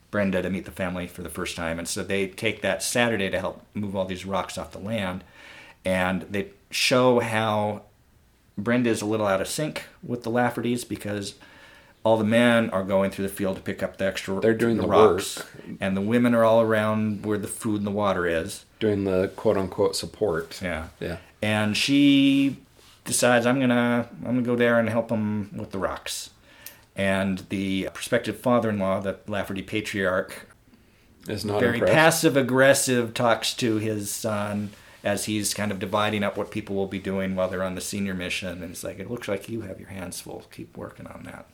Brenda 0.09 0.41
to 0.41 0.49
meet 0.49 0.65
the 0.65 0.71
family 0.71 1.07
for 1.07 1.21
the 1.21 1.29
first 1.29 1.55
time, 1.55 1.77
and 1.77 1.87
so 1.87 2.03
they 2.03 2.27
take 2.27 2.61
that 2.61 2.81
Saturday 2.81 3.29
to 3.29 3.39
help 3.39 3.65
move 3.73 3.95
all 3.95 4.05
these 4.05 4.25
rocks 4.25 4.57
off 4.57 4.71
the 4.71 4.79
land, 4.79 5.23
and 5.83 6.21
they 6.23 6.51
show 6.71 7.19
how 7.19 7.83
Brenda 8.57 8.89
is 8.89 9.01
a 9.01 9.05
little 9.05 9.27
out 9.27 9.41
of 9.41 9.47
sync 9.47 9.85
with 10.03 10.23
the 10.23 10.31
Laffertys 10.31 10.87
because 10.87 11.35
all 12.03 12.17
the 12.17 12.23
men 12.23 12.69
are 12.71 12.83
going 12.83 13.11
through 13.11 13.27
the 13.27 13.33
field 13.33 13.57
to 13.57 13.61
pick 13.61 13.83
up 13.83 13.97
the 13.97 14.05
extra 14.05 14.39
They're 14.39 14.53
doing 14.53 14.77
the, 14.77 14.83
the 14.83 14.87
rocks, 14.87 15.37
work. 15.37 15.47
and 15.81 15.95
the 15.95 16.01
women 16.01 16.33
are 16.33 16.43
all 16.43 16.61
around 16.61 17.25
where 17.25 17.37
the 17.37 17.47
food 17.47 17.77
and 17.77 17.87
the 17.87 17.91
water 17.91 18.25
is, 18.25 18.65
doing 18.79 19.03
the 19.03 19.31
quote 19.35 19.57
unquote 19.57 19.95
support. 19.95 20.59
Yeah, 20.61 20.87
yeah. 20.99 21.17
And 21.41 21.75
she 21.77 22.57
decides 23.05 23.45
I'm 23.45 23.59
gonna 23.59 24.07
I'm 24.19 24.35
gonna 24.35 24.41
go 24.41 24.55
there 24.55 24.79
and 24.79 24.89
help 24.89 25.09
them 25.09 25.51
with 25.55 25.71
the 25.71 25.79
rocks. 25.79 26.29
And 26.95 27.39
the 27.49 27.89
prospective 27.93 28.39
father-in-law, 28.39 29.01
the 29.01 29.19
Lafferty 29.27 29.61
patriarch, 29.61 30.47
is 31.27 31.45
not 31.45 31.59
very 31.59 31.75
impressed. 31.75 31.93
passive 31.93 32.37
aggressive. 32.37 33.13
Talks 33.13 33.53
to 33.55 33.75
his 33.77 34.09
son 34.09 34.71
as 35.07 35.23
he's 35.23 35.53
kind 35.53 35.71
of 35.71 35.79
dividing 35.79 36.21
up 36.21 36.35
what 36.35 36.51
people 36.51 36.75
will 36.75 36.87
be 36.87 36.99
doing 36.99 37.33
while 37.33 37.47
they're 37.47 37.63
on 37.63 37.75
the 37.75 37.81
senior 37.81 38.13
mission. 38.13 38.61
And 38.61 38.71
it's 38.71 38.83
like, 38.83 38.99
it 38.99 39.09
looks 39.09 39.29
like 39.29 39.47
you 39.47 39.61
have 39.61 39.79
your 39.79 39.87
hands 39.87 40.19
full. 40.19 40.43
Keep 40.51 40.75
working 40.75 41.07
on 41.07 41.23
that. 41.23 41.47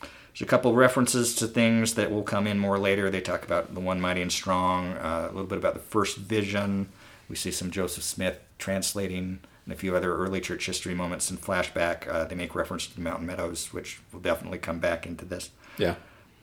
There's 0.00 0.42
a 0.42 0.46
couple 0.46 0.74
references 0.74 1.36
to 1.36 1.46
things 1.46 1.94
that 1.94 2.10
will 2.10 2.24
come 2.24 2.48
in 2.48 2.58
more 2.58 2.78
later. 2.80 3.10
They 3.10 3.20
talk 3.20 3.44
about 3.44 3.74
the 3.74 3.80
one 3.80 4.00
mighty 4.00 4.22
and 4.22 4.32
strong, 4.32 4.94
uh, 4.94 5.28
a 5.30 5.32
little 5.32 5.46
bit 5.46 5.58
about 5.58 5.74
the 5.74 5.80
first 5.80 6.16
vision. 6.16 6.88
We 7.28 7.36
see 7.36 7.52
some 7.52 7.70
Joseph 7.70 8.02
Smith 8.02 8.40
translating 8.58 9.38
and 9.64 9.72
a 9.72 9.76
few 9.76 9.94
other 9.94 10.12
early 10.16 10.40
church 10.40 10.66
history 10.66 10.94
moments 10.94 11.30
in 11.30 11.36
flashback. 11.36 12.08
Uh, 12.08 12.24
they 12.24 12.34
make 12.34 12.56
reference 12.56 12.88
to 12.88 12.94
the 12.96 13.02
Mountain 13.02 13.26
Meadows, 13.26 13.72
which 13.72 14.00
will 14.12 14.18
definitely 14.18 14.58
come 14.58 14.80
back 14.80 15.06
into 15.06 15.24
this. 15.24 15.50
Yeah. 15.78 15.94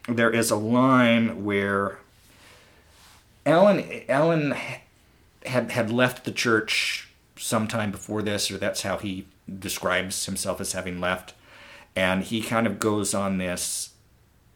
there 0.07 0.31
is 0.31 0.49
a 0.49 0.55
line 0.55 1.43
where 1.43 1.99
Alan 3.45 4.03
Alan 4.07 4.55
had 5.45 5.71
had 5.71 5.91
left 5.91 6.25
the 6.25 6.31
church 6.31 7.09
sometime 7.37 7.91
before 7.91 8.21
this, 8.21 8.51
or 8.51 8.57
that's 8.57 8.81
how 8.81 8.97
he 8.97 9.27
describes 9.57 10.25
himself 10.25 10.59
as 10.59 10.73
having 10.73 10.99
left, 10.99 11.33
and 11.95 12.23
he 12.23 12.41
kind 12.41 12.67
of 12.67 12.79
goes 12.79 13.13
on 13.13 13.37
this 13.37 13.93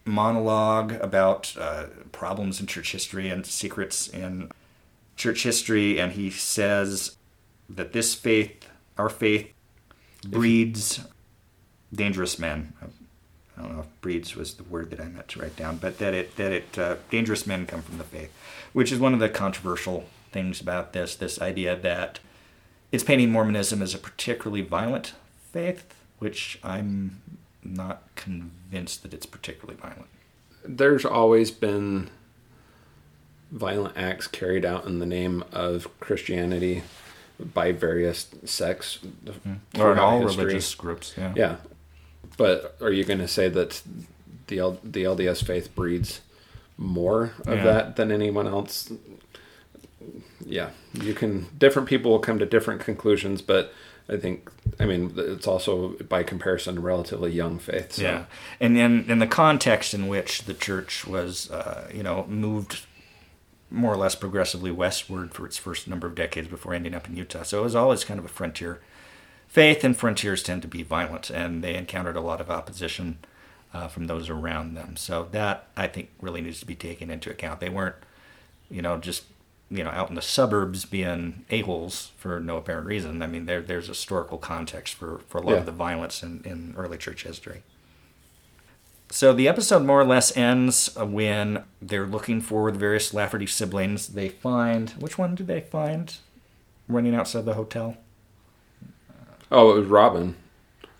monologue 0.05 0.93
about 0.93 1.55
uh, 1.57 1.85
problems 2.11 2.59
in 2.59 2.67
church 2.67 2.91
history 2.91 3.29
and 3.29 3.45
secrets 3.45 4.07
in 4.07 4.51
church 5.15 5.43
history, 5.43 5.99
and 5.99 6.13
he 6.13 6.29
says 6.29 7.15
that 7.69 7.93
this 7.93 8.13
faith, 8.13 8.69
our 8.97 9.09
faith, 9.09 9.51
breeds 10.27 11.01
dangerous 11.93 12.39
men. 12.39 12.73
I 13.57 13.61
don't 13.61 13.75
know 13.75 13.81
if 13.81 14.01
breeds 14.01 14.35
was 14.35 14.55
the 14.55 14.63
word 14.63 14.89
that 14.89 14.99
I 14.99 15.05
meant 15.05 15.27
to 15.29 15.39
write 15.39 15.55
down, 15.55 15.77
but 15.77 15.99
that 15.99 16.13
it 16.13 16.35
that 16.37 16.51
it 16.51 16.77
uh, 16.77 16.95
dangerous 17.09 17.45
men 17.45 17.65
come 17.65 17.81
from 17.81 17.97
the 17.97 18.03
faith, 18.03 18.31
which 18.73 18.91
is 18.91 18.99
one 18.99 19.13
of 19.13 19.19
the 19.19 19.29
controversial 19.29 20.05
things 20.33 20.59
about 20.59 20.93
this. 20.93 21.15
This 21.15 21.41
idea 21.41 21.75
that 21.77 22.19
it's 22.91 23.03
painting 23.03 23.31
Mormonism 23.31 23.81
as 23.81 23.93
a 23.93 23.97
particularly 23.97 24.61
violent 24.61 25.13
faith, 25.51 25.93
which 26.19 26.59
I'm 26.63 27.21
not 27.63 28.03
convinced 28.15 29.03
that 29.03 29.13
it's 29.13 29.25
particularly 29.25 29.79
violent. 29.79 30.07
There's 30.65 31.05
always 31.05 31.51
been 31.51 32.09
violent 33.51 33.95
acts 33.95 34.27
carried 34.27 34.65
out 34.65 34.85
in 34.85 34.99
the 34.99 35.05
name 35.05 35.43
of 35.51 35.87
Christianity 35.99 36.83
by 37.39 37.71
various 37.71 38.27
sects 38.45 38.99
mm-hmm. 39.25 39.49
Or 39.49 39.53
in 39.53 39.59
throughout 39.73 39.97
all 39.99 40.21
history. 40.21 40.45
religious 40.45 40.75
groups, 40.75 41.13
yeah. 41.17 41.33
Yeah, 41.35 41.55
but 42.37 42.75
are 42.81 42.91
you 42.91 43.03
going 43.03 43.19
to 43.19 43.27
say 43.27 43.49
that 43.49 43.81
the 44.47 44.59
L- 44.59 44.79
the 44.83 45.03
LDS 45.03 45.45
faith 45.45 45.73
breeds 45.75 46.21
more 46.77 47.33
of 47.45 47.57
Yeah. 47.57 47.63
that 47.63 47.95
than 47.95 48.11
anyone 48.11 48.47
else? 48.47 48.91
Yeah, 50.53 50.69
you 50.93 51.15
can. 51.15 51.47
Different 51.57 51.89
people 51.89 52.11
will 52.11 52.19
come 52.19 52.37
to 52.37 52.45
different 52.45 52.81
conclusions, 52.81 53.41
but 53.41 53.73
I 54.07 54.17
think, 54.17 54.51
I 54.79 54.85
mean, 54.85 55.11
it's 55.17 55.47
also 55.47 55.95
by 56.07 56.21
comparison 56.21 56.77
a 56.77 56.81
relatively 56.81 57.31
young 57.31 57.57
faith. 57.57 57.93
So. 57.93 58.03
Yeah, 58.03 58.25
and 58.59 58.77
in 58.77 59.09
in 59.09 59.17
the 59.17 59.25
context 59.25 59.95
in 59.95 60.07
which 60.07 60.43
the 60.43 60.53
church 60.53 61.07
was, 61.07 61.49
uh, 61.49 61.89
you 61.91 62.03
know, 62.03 62.27
moved 62.27 62.85
more 63.71 63.91
or 63.91 63.97
less 63.97 64.13
progressively 64.13 64.69
westward 64.69 65.33
for 65.33 65.47
its 65.47 65.57
first 65.57 65.87
number 65.87 66.05
of 66.05 66.13
decades 66.13 66.47
before 66.47 66.75
ending 66.75 66.93
up 66.93 67.09
in 67.09 67.17
Utah, 67.17 67.41
so 67.41 67.61
it 67.61 67.63
was 67.63 67.75
always 67.75 68.03
kind 68.03 68.19
of 68.19 68.25
a 68.25 68.29
frontier 68.29 68.79
faith, 69.47 69.83
and 69.83 69.97
frontiers 69.97 70.43
tend 70.43 70.61
to 70.61 70.67
be 70.67 70.83
violent, 70.83 71.31
and 71.31 71.63
they 71.63 71.73
encountered 71.73 72.15
a 72.15 72.21
lot 72.21 72.39
of 72.39 72.51
opposition 72.51 73.17
uh, 73.73 73.87
from 73.87 74.05
those 74.05 74.29
around 74.29 74.75
them. 74.75 74.97
So 74.97 75.27
that 75.31 75.69
I 75.75 75.87
think 75.87 76.09
really 76.21 76.41
needs 76.41 76.59
to 76.59 76.67
be 76.67 76.75
taken 76.75 77.09
into 77.09 77.31
account. 77.31 77.59
They 77.59 77.69
weren't, 77.69 77.95
you 78.69 78.83
know, 78.83 78.97
just 78.97 79.23
you 79.75 79.83
know 79.83 79.89
out 79.89 80.09
in 80.09 80.15
the 80.15 80.21
suburbs 80.21 80.85
being 80.85 81.45
a 81.49 81.61
holes 81.61 82.11
for 82.17 82.39
no 82.39 82.57
apparent 82.57 82.85
reason. 82.87 83.21
I 83.21 83.27
mean, 83.27 83.45
there 83.45 83.61
there's 83.61 83.87
historical 83.87 84.37
context 84.37 84.93
for 84.95 85.21
for 85.27 85.39
a 85.39 85.41
lot 85.41 85.51
Yeah. 85.53 85.57
of 85.59 85.65
the 85.65 85.71
violence 85.71 86.21
in, 86.23 86.41
in 86.45 86.73
early 86.77 86.97
church 86.97 87.23
history. 87.23 87.63
So 89.09 89.31
the 89.33 89.47
episode 89.47 89.83
more 89.83 90.01
or 90.01 90.05
less 90.05 90.35
ends 90.35 90.95
when 90.97 91.63
they're 91.81 92.07
looking 92.07 92.41
for 92.41 92.71
the 92.71 92.79
various 92.79 93.13
Lafferty 93.13 93.45
siblings. 93.45 94.07
They 94.09 94.29
find 94.29 94.89
which 94.91 95.17
one 95.17 95.35
do 95.35 95.43
they 95.43 95.61
find 95.61 96.15
running 96.87 97.13
outside 97.15 97.45
the 97.45 97.53
hotel? 97.53 97.97
Oh, 99.51 99.71
it 99.75 99.79
was 99.81 99.87
Robin. 99.87 100.35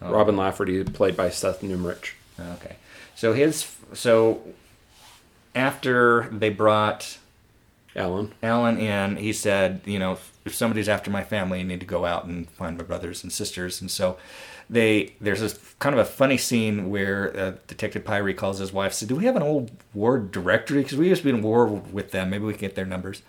Oh. 0.02 0.12
Robin 0.12 0.36
Lafferty, 0.38 0.84
played 0.84 1.18
by 1.18 1.30
Seth 1.30 1.62
Numrich. 1.62 2.12
Okay. 2.40 2.76
So 3.16 3.34
his 3.34 3.76
so 3.94 4.42
after 5.56 6.28
they 6.32 6.50
brought 6.50 7.18
Alan. 7.96 8.34
Alan 8.42 8.78
in, 8.78 9.18
he 9.18 9.34
said, 9.34 9.82
you 9.86 10.00
know, 10.00 10.18
if 10.46 10.56
somebody's 10.56 10.90
after 10.90 11.12
my 11.12 11.24
family, 11.24 11.60
I 11.60 11.64
need 11.64 11.80
to 11.80 11.86
go 11.86 12.06
out 12.06 12.26
and 12.26 12.50
find 12.52 12.78
my 12.78 12.84
brothers 12.84 13.24
and 13.24 13.32
sisters. 13.32 13.80
And 13.82 13.90
so 13.92 14.18
they 14.70 15.14
there's 15.22 15.42
this 15.42 15.60
kind 15.80 15.94
of 15.94 16.00
a 16.00 16.06
funny 16.10 16.38
scene 16.38 16.90
where 16.90 17.38
uh, 17.38 17.54
Detective 17.68 18.04
Pyrie 18.04 18.36
calls 18.36 18.60
his 18.60 18.74
wife, 18.74 18.94
said, 18.94 19.10
"Do 19.10 19.16
we 19.16 19.26
have 19.26 19.36
an 19.36 19.44
old 19.44 19.72
ward 19.94 20.32
directory? 20.32 20.82
Because 20.84 20.98
we 20.98 21.10
used 21.10 21.22
to 21.22 21.26
be 21.32 21.38
in 21.38 21.42
ward 21.44 21.94
with 21.94 22.12
them. 22.12 22.30
Maybe 22.30 22.46
we 22.46 22.54
can 22.54 22.62
get 22.62 22.76
their 22.76 22.86
numbers." 22.86 23.22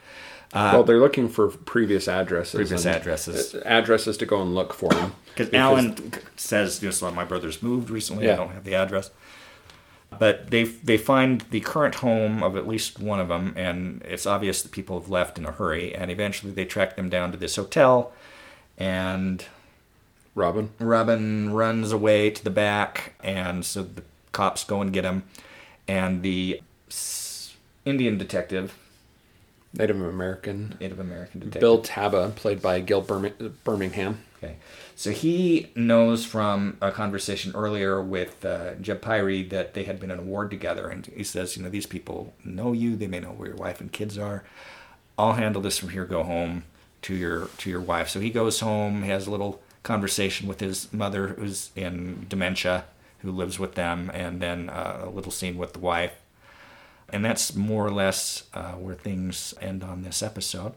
well, 0.52 0.84
they're 0.84 1.00
looking 1.00 1.28
for 1.28 1.48
previous 1.48 2.06
addresses. 2.06 2.54
Uh, 2.54 2.58
Previous 2.58 2.86
addresses. 2.86 3.54
uh, 3.56 3.62
Addresses 3.64 4.16
to 4.18 4.26
go 4.26 4.40
and 4.40 4.54
look 4.54 4.72
for 4.72 4.88
them. 4.90 5.12
Because 5.34 5.52
Alan 5.52 6.12
says, 6.36 6.80
you 6.80 6.88
know, 6.88 6.92
so 6.92 7.10
my 7.10 7.24
brother's 7.24 7.60
moved 7.60 7.90
recently. 7.90 8.30
I 8.30 8.36
don't 8.36 8.52
have 8.52 8.62
the 8.62 8.76
address. 8.76 9.10
But 10.18 10.50
they 10.50 10.64
they 10.64 10.96
find 10.96 11.42
the 11.50 11.60
current 11.60 11.96
home 11.96 12.42
of 12.42 12.56
at 12.56 12.66
least 12.66 12.98
one 12.98 13.20
of 13.20 13.28
them, 13.28 13.52
and 13.56 14.02
it's 14.04 14.26
obvious 14.26 14.62
that 14.62 14.72
people 14.72 15.00
have 15.00 15.10
left 15.10 15.38
in 15.38 15.46
a 15.46 15.52
hurry. 15.52 15.94
And 15.94 16.10
eventually, 16.10 16.52
they 16.52 16.64
track 16.64 16.96
them 16.96 17.08
down 17.08 17.32
to 17.32 17.38
this 17.38 17.56
hotel, 17.56 18.12
and 18.78 19.44
Robin. 20.34 20.70
Robin 20.78 21.52
runs 21.52 21.92
away 21.92 22.30
to 22.30 22.44
the 22.44 22.50
back, 22.50 23.14
and 23.22 23.64
so 23.64 23.82
the 23.82 24.02
cops 24.32 24.64
go 24.64 24.80
and 24.80 24.92
get 24.92 25.04
him. 25.04 25.24
And 25.86 26.22
the 26.22 26.60
Indian 27.84 28.16
detective, 28.18 28.78
Native 29.76 30.00
American. 30.00 30.76
Native 30.80 31.00
American 31.00 31.40
detective, 31.40 31.60
Bill 31.60 31.82
Taba, 31.82 32.34
played 32.34 32.62
by 32.62 32.80
Gil 32.80 33.00
Birmingham. 33.00 34.20
Okay. 34.42 34.56
So 34.94 35.10
he 35.10 35.70
knows 35.74 36.24
from 36.24 36.76
a 36.80 36.92
conversation 36.92 37.52
earlier 37.54 38.00
with 38.00 38.44
uh, 38.44 38.74
Jeb 38.76 39.00
Pyrie 39.00 39.48
that 39.50 39.74
they 39.74 39.84
had 39.84 39.98
been 39.98 40.10
in 40.10 40.18
a 40.18 40.22
ward 40.22 40.50
together. 40.50 40.88
And 40.88 41.06
he 41.06 41.24
says, 41.24 41.56
you 41.56 41.62
know, 41.62 41.70
these 41.70 41.86
people 41.86 42.34
know 42.44 42.72
you. 42.72 42.94
They 42.94 43.06
may 43.06 43.20
know 43.20 43.30
where 43.30 43.48
your 43.48 43.56
wife 43.56 43.80
and 43.80 43.90
kids 43.90 44.16
are. 44.16 44.44
I'll 45.18 45.32
handle 45.32 45.62
this 45.62 45.78
from 45.78 45.90
here. 45.90 46.04
Go 46.04 46.22
home 46.22 46.64
to 47.02 47.14
your 47.14 47.48
to 47.58 47.70
your 47.70 47.80
wife. 47.80 48.08
So 48.08 48.20
he 48.20 48.30
goes 48.30 48.60
home, 48.60 49.02
has 49.02 49.26
a 49.26 49.30
little 49.30 49.62
conversation 49.82 50.48
with 50.48 50.60
his 50.60 50.92
mother, 50.92 51.28
who's 51.28 51.70
in 51.76 52.26
dementia, 52.28 52.84
who 53.18 53.30
lives 53.30 53.58
with 53.58 53.74
them, 53.74 54.10
and 54.14 54.40
then 54.40 54.68
uh, 54.70 55.02
a 55.04 55.10
little 55.10 55.32
scene 55.32 55.56
with 55.56 55.72
the 55.72 55.78
wife. 55.78 56.12
And 57.12 57.24
that's 57.24 57.54
more 57.54 57.86
or 57.86 57.90
less 57.90 58.44
uh, 58.54 58.72
where 58.72 58.94
things 58.94 59.54
end 59.60 59.84
on 59.84 60.02
this 60.02 60.22
episode. 60.22 60.72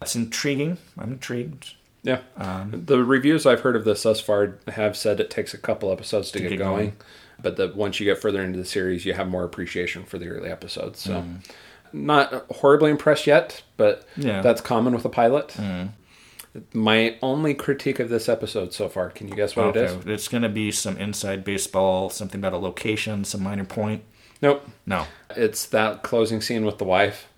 It's 0.00 0.16
intriguing. 0.16 0.78
I'm 0.98 1.12
intrigued. 1.12 1.74
Yeah. 2.02 2.20
Um, 2.36 2.82
the 2.86 3.04
reviews 3.04 3.46
I've 3.46 3.60
heard 3.60 3.76
of 3.76 3.84
this 3.84 4.02
thus 4.02 4.20
far 4.20 4.58
have 4.68 4.96
said 4.96 5.20
it 5.20 5.30
takes 5.30 5.54
a 5.54 5.58
couple 5.58 5.92
episodes 5.92 6.30
to, 6.32 6.40
get, 6.40 6.48
get 6.50 6.58
going, 6.58 6.76
going. 6.76 6.96
but 7.40 7.56
that 7.58 7.76
once 7.76 8.00
you 8.00 8.06
get 8.06 8.18
further 8.20 8.42
into 8.42 8.58
the 8.58 8.64
series, 8.64 9.04
you 9.04 9.12
have 9.14 9.28
more 9.28 9.44
appreciation 9.44 10.04
for 10.04 10.18
the 10.18 10.28
early 10.28 10.50
episodes. 10.50 11.00
So, 11.00 11.12
Mm. 11.22 11.44
not 11.92 12.46
horribly 12.50 12.90
impressed 12.90 13.26
yet, 13.26 13.62
but 13.76 14.04
Yeah. 14.16 14.40
Mm. 14.40 14.42
that's 14.42 14.60
common 14.60 14.94
with 14.94 15.04
a 15.04 15.08
pilot. 15.10 15.54
My 16.74 17.16
only 17.22 17.54
critique 17.54 17.98
of 17.98 18.10
this 18.10 18.28
episode 18.28 18.74
so 18.74 18.88
far, 18.88 19.08
can 19.08 19.26
you 19.28 19.34
guess 19.34 19.56
what 19.56 19.74
it 19.74 19.76
is? 19.84 20.06
It's 20.06 20.28
going 20.28 20.42
to 20.42 20.50
be 20.50 20.70
some 20.70 20.98
inside 20.98 21.44
baseball, 21.44 22.10
something 22.10 22.38
about 22.40 22.52
a 22.52 22.58
location, 22.58 23.24
some 23.24 23.42
minor 23.42 23.64
point. 23.64 24.02
Nope. 24.42 24.68
No. 24.84 25.06
It's 25.36 25.64
that 25.66 26.02
closing 26.02 26.40
scene 26.40 26.64
with 26.66 26.78
the 26.78 26.84
wife. 26.84 27.28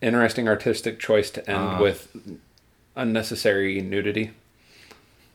Interesting 0.00 0.48
artistic 0.48 0.98
choice 0.98 1.30
to 1.30 1.48
end 1.48 1.58
Ah. 1.58 1.80
with 1.80 2.08
unnecessary 2.96 3.80
nudity. 3.80 4.32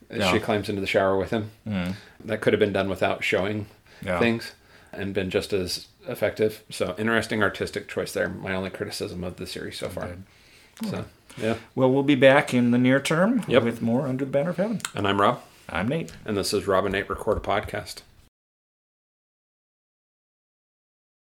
As 0.10 0.20
Yeah. 0.20 0.32
She 0.34 0.40
climbs 0.40 0.70
into 0.70 0.82
the 0.82 0.88
shower 0.88 1.18
with 1.18 1.30
him. 1.32 1.52
Mm. 1.68 1.96
That 2.26 2.42
could 2.42 2.54
have 2.54 2.60
been 2.60 2.74
done 2.74 2.90
without 2.90 3.24
showing 3.24 3.68
Yeah. 4.02 4.20
things 4.20 4.54
and 4.92 5.14
been 5.14 5.30
just 5.30 5.54
as 5.54 5.88
effective. 6.08 6.64
So 6.70 6.96
interesting 6.98 7.44
artistic 7.44 7.88
choice 7.88 8.14
there. 8.14 8.30
My 8.30 8.56
only 8.56 8.70
criticism 8.70 9.24
of 9.24 9.36
the 9.36 9.46
series 9.46 9.78
so 9.78 9.90
far. 9.90 10.08
Good. 10.08 10.24
So 10.90 11.06
yeah. 11.38 11.56
Well, 11.76 11.92
we'll 11.92 12.04
be 12.04 12.16
back 12.16 12.54
in 12.54 12.72
the 12.72 12.78
near 12.78 13.00
term 13.00 13.44
Yep. 13.48 13.64
with 13.64 13.82
more 13.82 14.08
Under 14.08 14.26
the 14.26 14.32
Banner 14.32 14.52
of 14.52 14.58
Heaven. 14.58 14.82
And 14.96 15.08
I'm 15.08 15.20
Rob, 15.22 15.42
I'm 15.70 15.88
Nate. 15.88 16.12
and 16.26 16.38
this 16.38 16.54
is 16.54 16.66
Rob 16.68 16.86
and 16.86 16.94
Nate 16.94 17.10
Record 17.10 17.38
a 17.38 17.42
Podcast. 17.42 18.02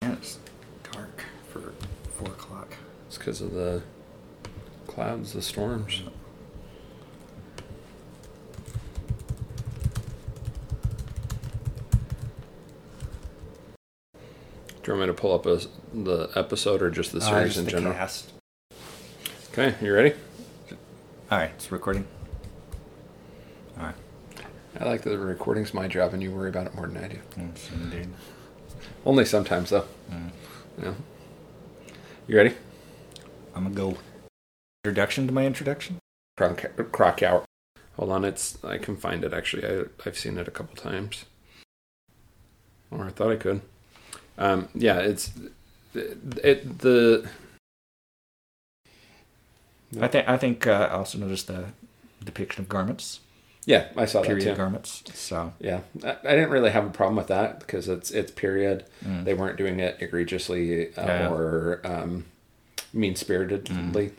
And 0.00 0.14
it's 0.14 0.38
dark 0.92 1.22
for 1.52 1.72
four 2.10 2.28
o'clock. 2.28 2.74
It's 3.06 3.11
because 3.22 3.40
of 3.40 3.52
the 3.52 3.80
clouds, 4.88 5.32
the 5.32 5.40
storms. 5.40 6.02
Do 14.82 14.90
you 14.90 14.98
want 14.98 15.00
me 15.02 15.06
to 15.06 15.12
pull 15.14 15.32
up 15.32 15.46
a, 15.46 15.60
the 15.94 16.30
episode 16.34 16.82
or 16.82 16.90
just 16.90 17.12
the 17.12 17.18
Uh, 17.18 17.20
series 17.20 17.46
just 17.54 17.58
in 17.60 17.64
the 17.66 17.70
general? 17.70 17.94
cast. 17.94 18.32
Okay, 19.52 19.76
you 19.80 19.94
ready? 19.94 20.14
All 21.30 21.38
right, 21.38 21.50
it's 21.54 21.70
recording. 21.70 22.04
All 23.78 23.84
right. 23.84 23.94
I 24.80 24.84
like 24.84 25.02
that 25.02 25.10
the 25.10 25.18
recording's 25.18 25.72
my 25.72 25.86
job 25.86 26.12
and 26.12 26.20
you 26.20 26.32
worry 26.32 26.48
about 26.48 26.66
it 26.66 26.74
more 26.74 26.88
than 26.88 27.04
I 27.04 27.06
do. 27.06 27.18
Yes, 27.38 27.70
indeed. 27.72 28.08
Only 29.06 29.24
sometimes, 29.24 29.70
though. 29.70 29.84
Mm. 30.10 30.30
Yeah. 30.82 30.94
You 32.26 32.36
ready? 32.36 32.54
I'm 33.54 33.72
going 33.72 33.74
to 33.74 33.80
go. 33.94 33.98
Introduction 34.84 35.26
to 35.26 35.32
my 35.32 35.46
introduction? 35.46 35.98
Krakauer. 36.36 37.44
Hold 37.96 38.10
on, 38.10 38.24
it's 38.24 38.62
I 38.64 38.78
can 38.78 38.96
find 38.96 39.22
it 39.22 39.32
actually. 39.32 39.64
I, 39.66 39.84
I've 40.06 40.18
seen 40.18 40.38
it 40.38 40.48
a 40.48 40.50
couple 40.50 40.74
times. 40.76 41.24
Or 42.90 43.04
I 43.04 43.10
thought 43.10 43.30
I 43.32 43.36
could. 43.36 43.60
Um, 44.38 44.68
yeah, 44.74 44.98
it's 44.98 45.30
it 45.94 46.78
the 46.78 47.28
I 50.00 50.08
think 50.08 50.28
I 50.28 50.36
think 50.38 50.66
uh, 50.66 50.88
I 50.90 50.94
also 50.94 51.18
noticed 51.18 51.46
the 51.48 51.66
depiction 52.24 52.62
of 52.62 52.68
garments, 52.68 53.20
yeah 53.66 53.88
I 53.96 54.06
saw 54.06 54.22
that 54.22 54.26
period 54.28 54.44
too. 54.44 54.54
garments. 54.56 55.02
So 55.14 55.52
Yeah, 55.60 55.80
I, 56.02 56.10
I 56.24 56.30
didn't 56.34 56.50
really 56.50 56.70
have 56.70 56.86
a 56.86 56.90
problem 56.90 57.16
with 57.16 57.26
that 57.28 57.60
because 57.60 57.88
it's 57.88 58.10
it's 58.10 58.30
period. 58.32 58.84
Mm. 59.04 59.24
They 59.24 59.34
weren't 59.34 59.58
doing 59.58 59.80
it 59.80 59.98
egregiously 60.00 60.94
uh, 60.96 61.06
Yeah. 61.06 61.28
or 61.30 61.80
um, 61.84 62.24
mean 62.92 63.16
spiritedly. 63.16 64.08
Mm. 64.10 64.12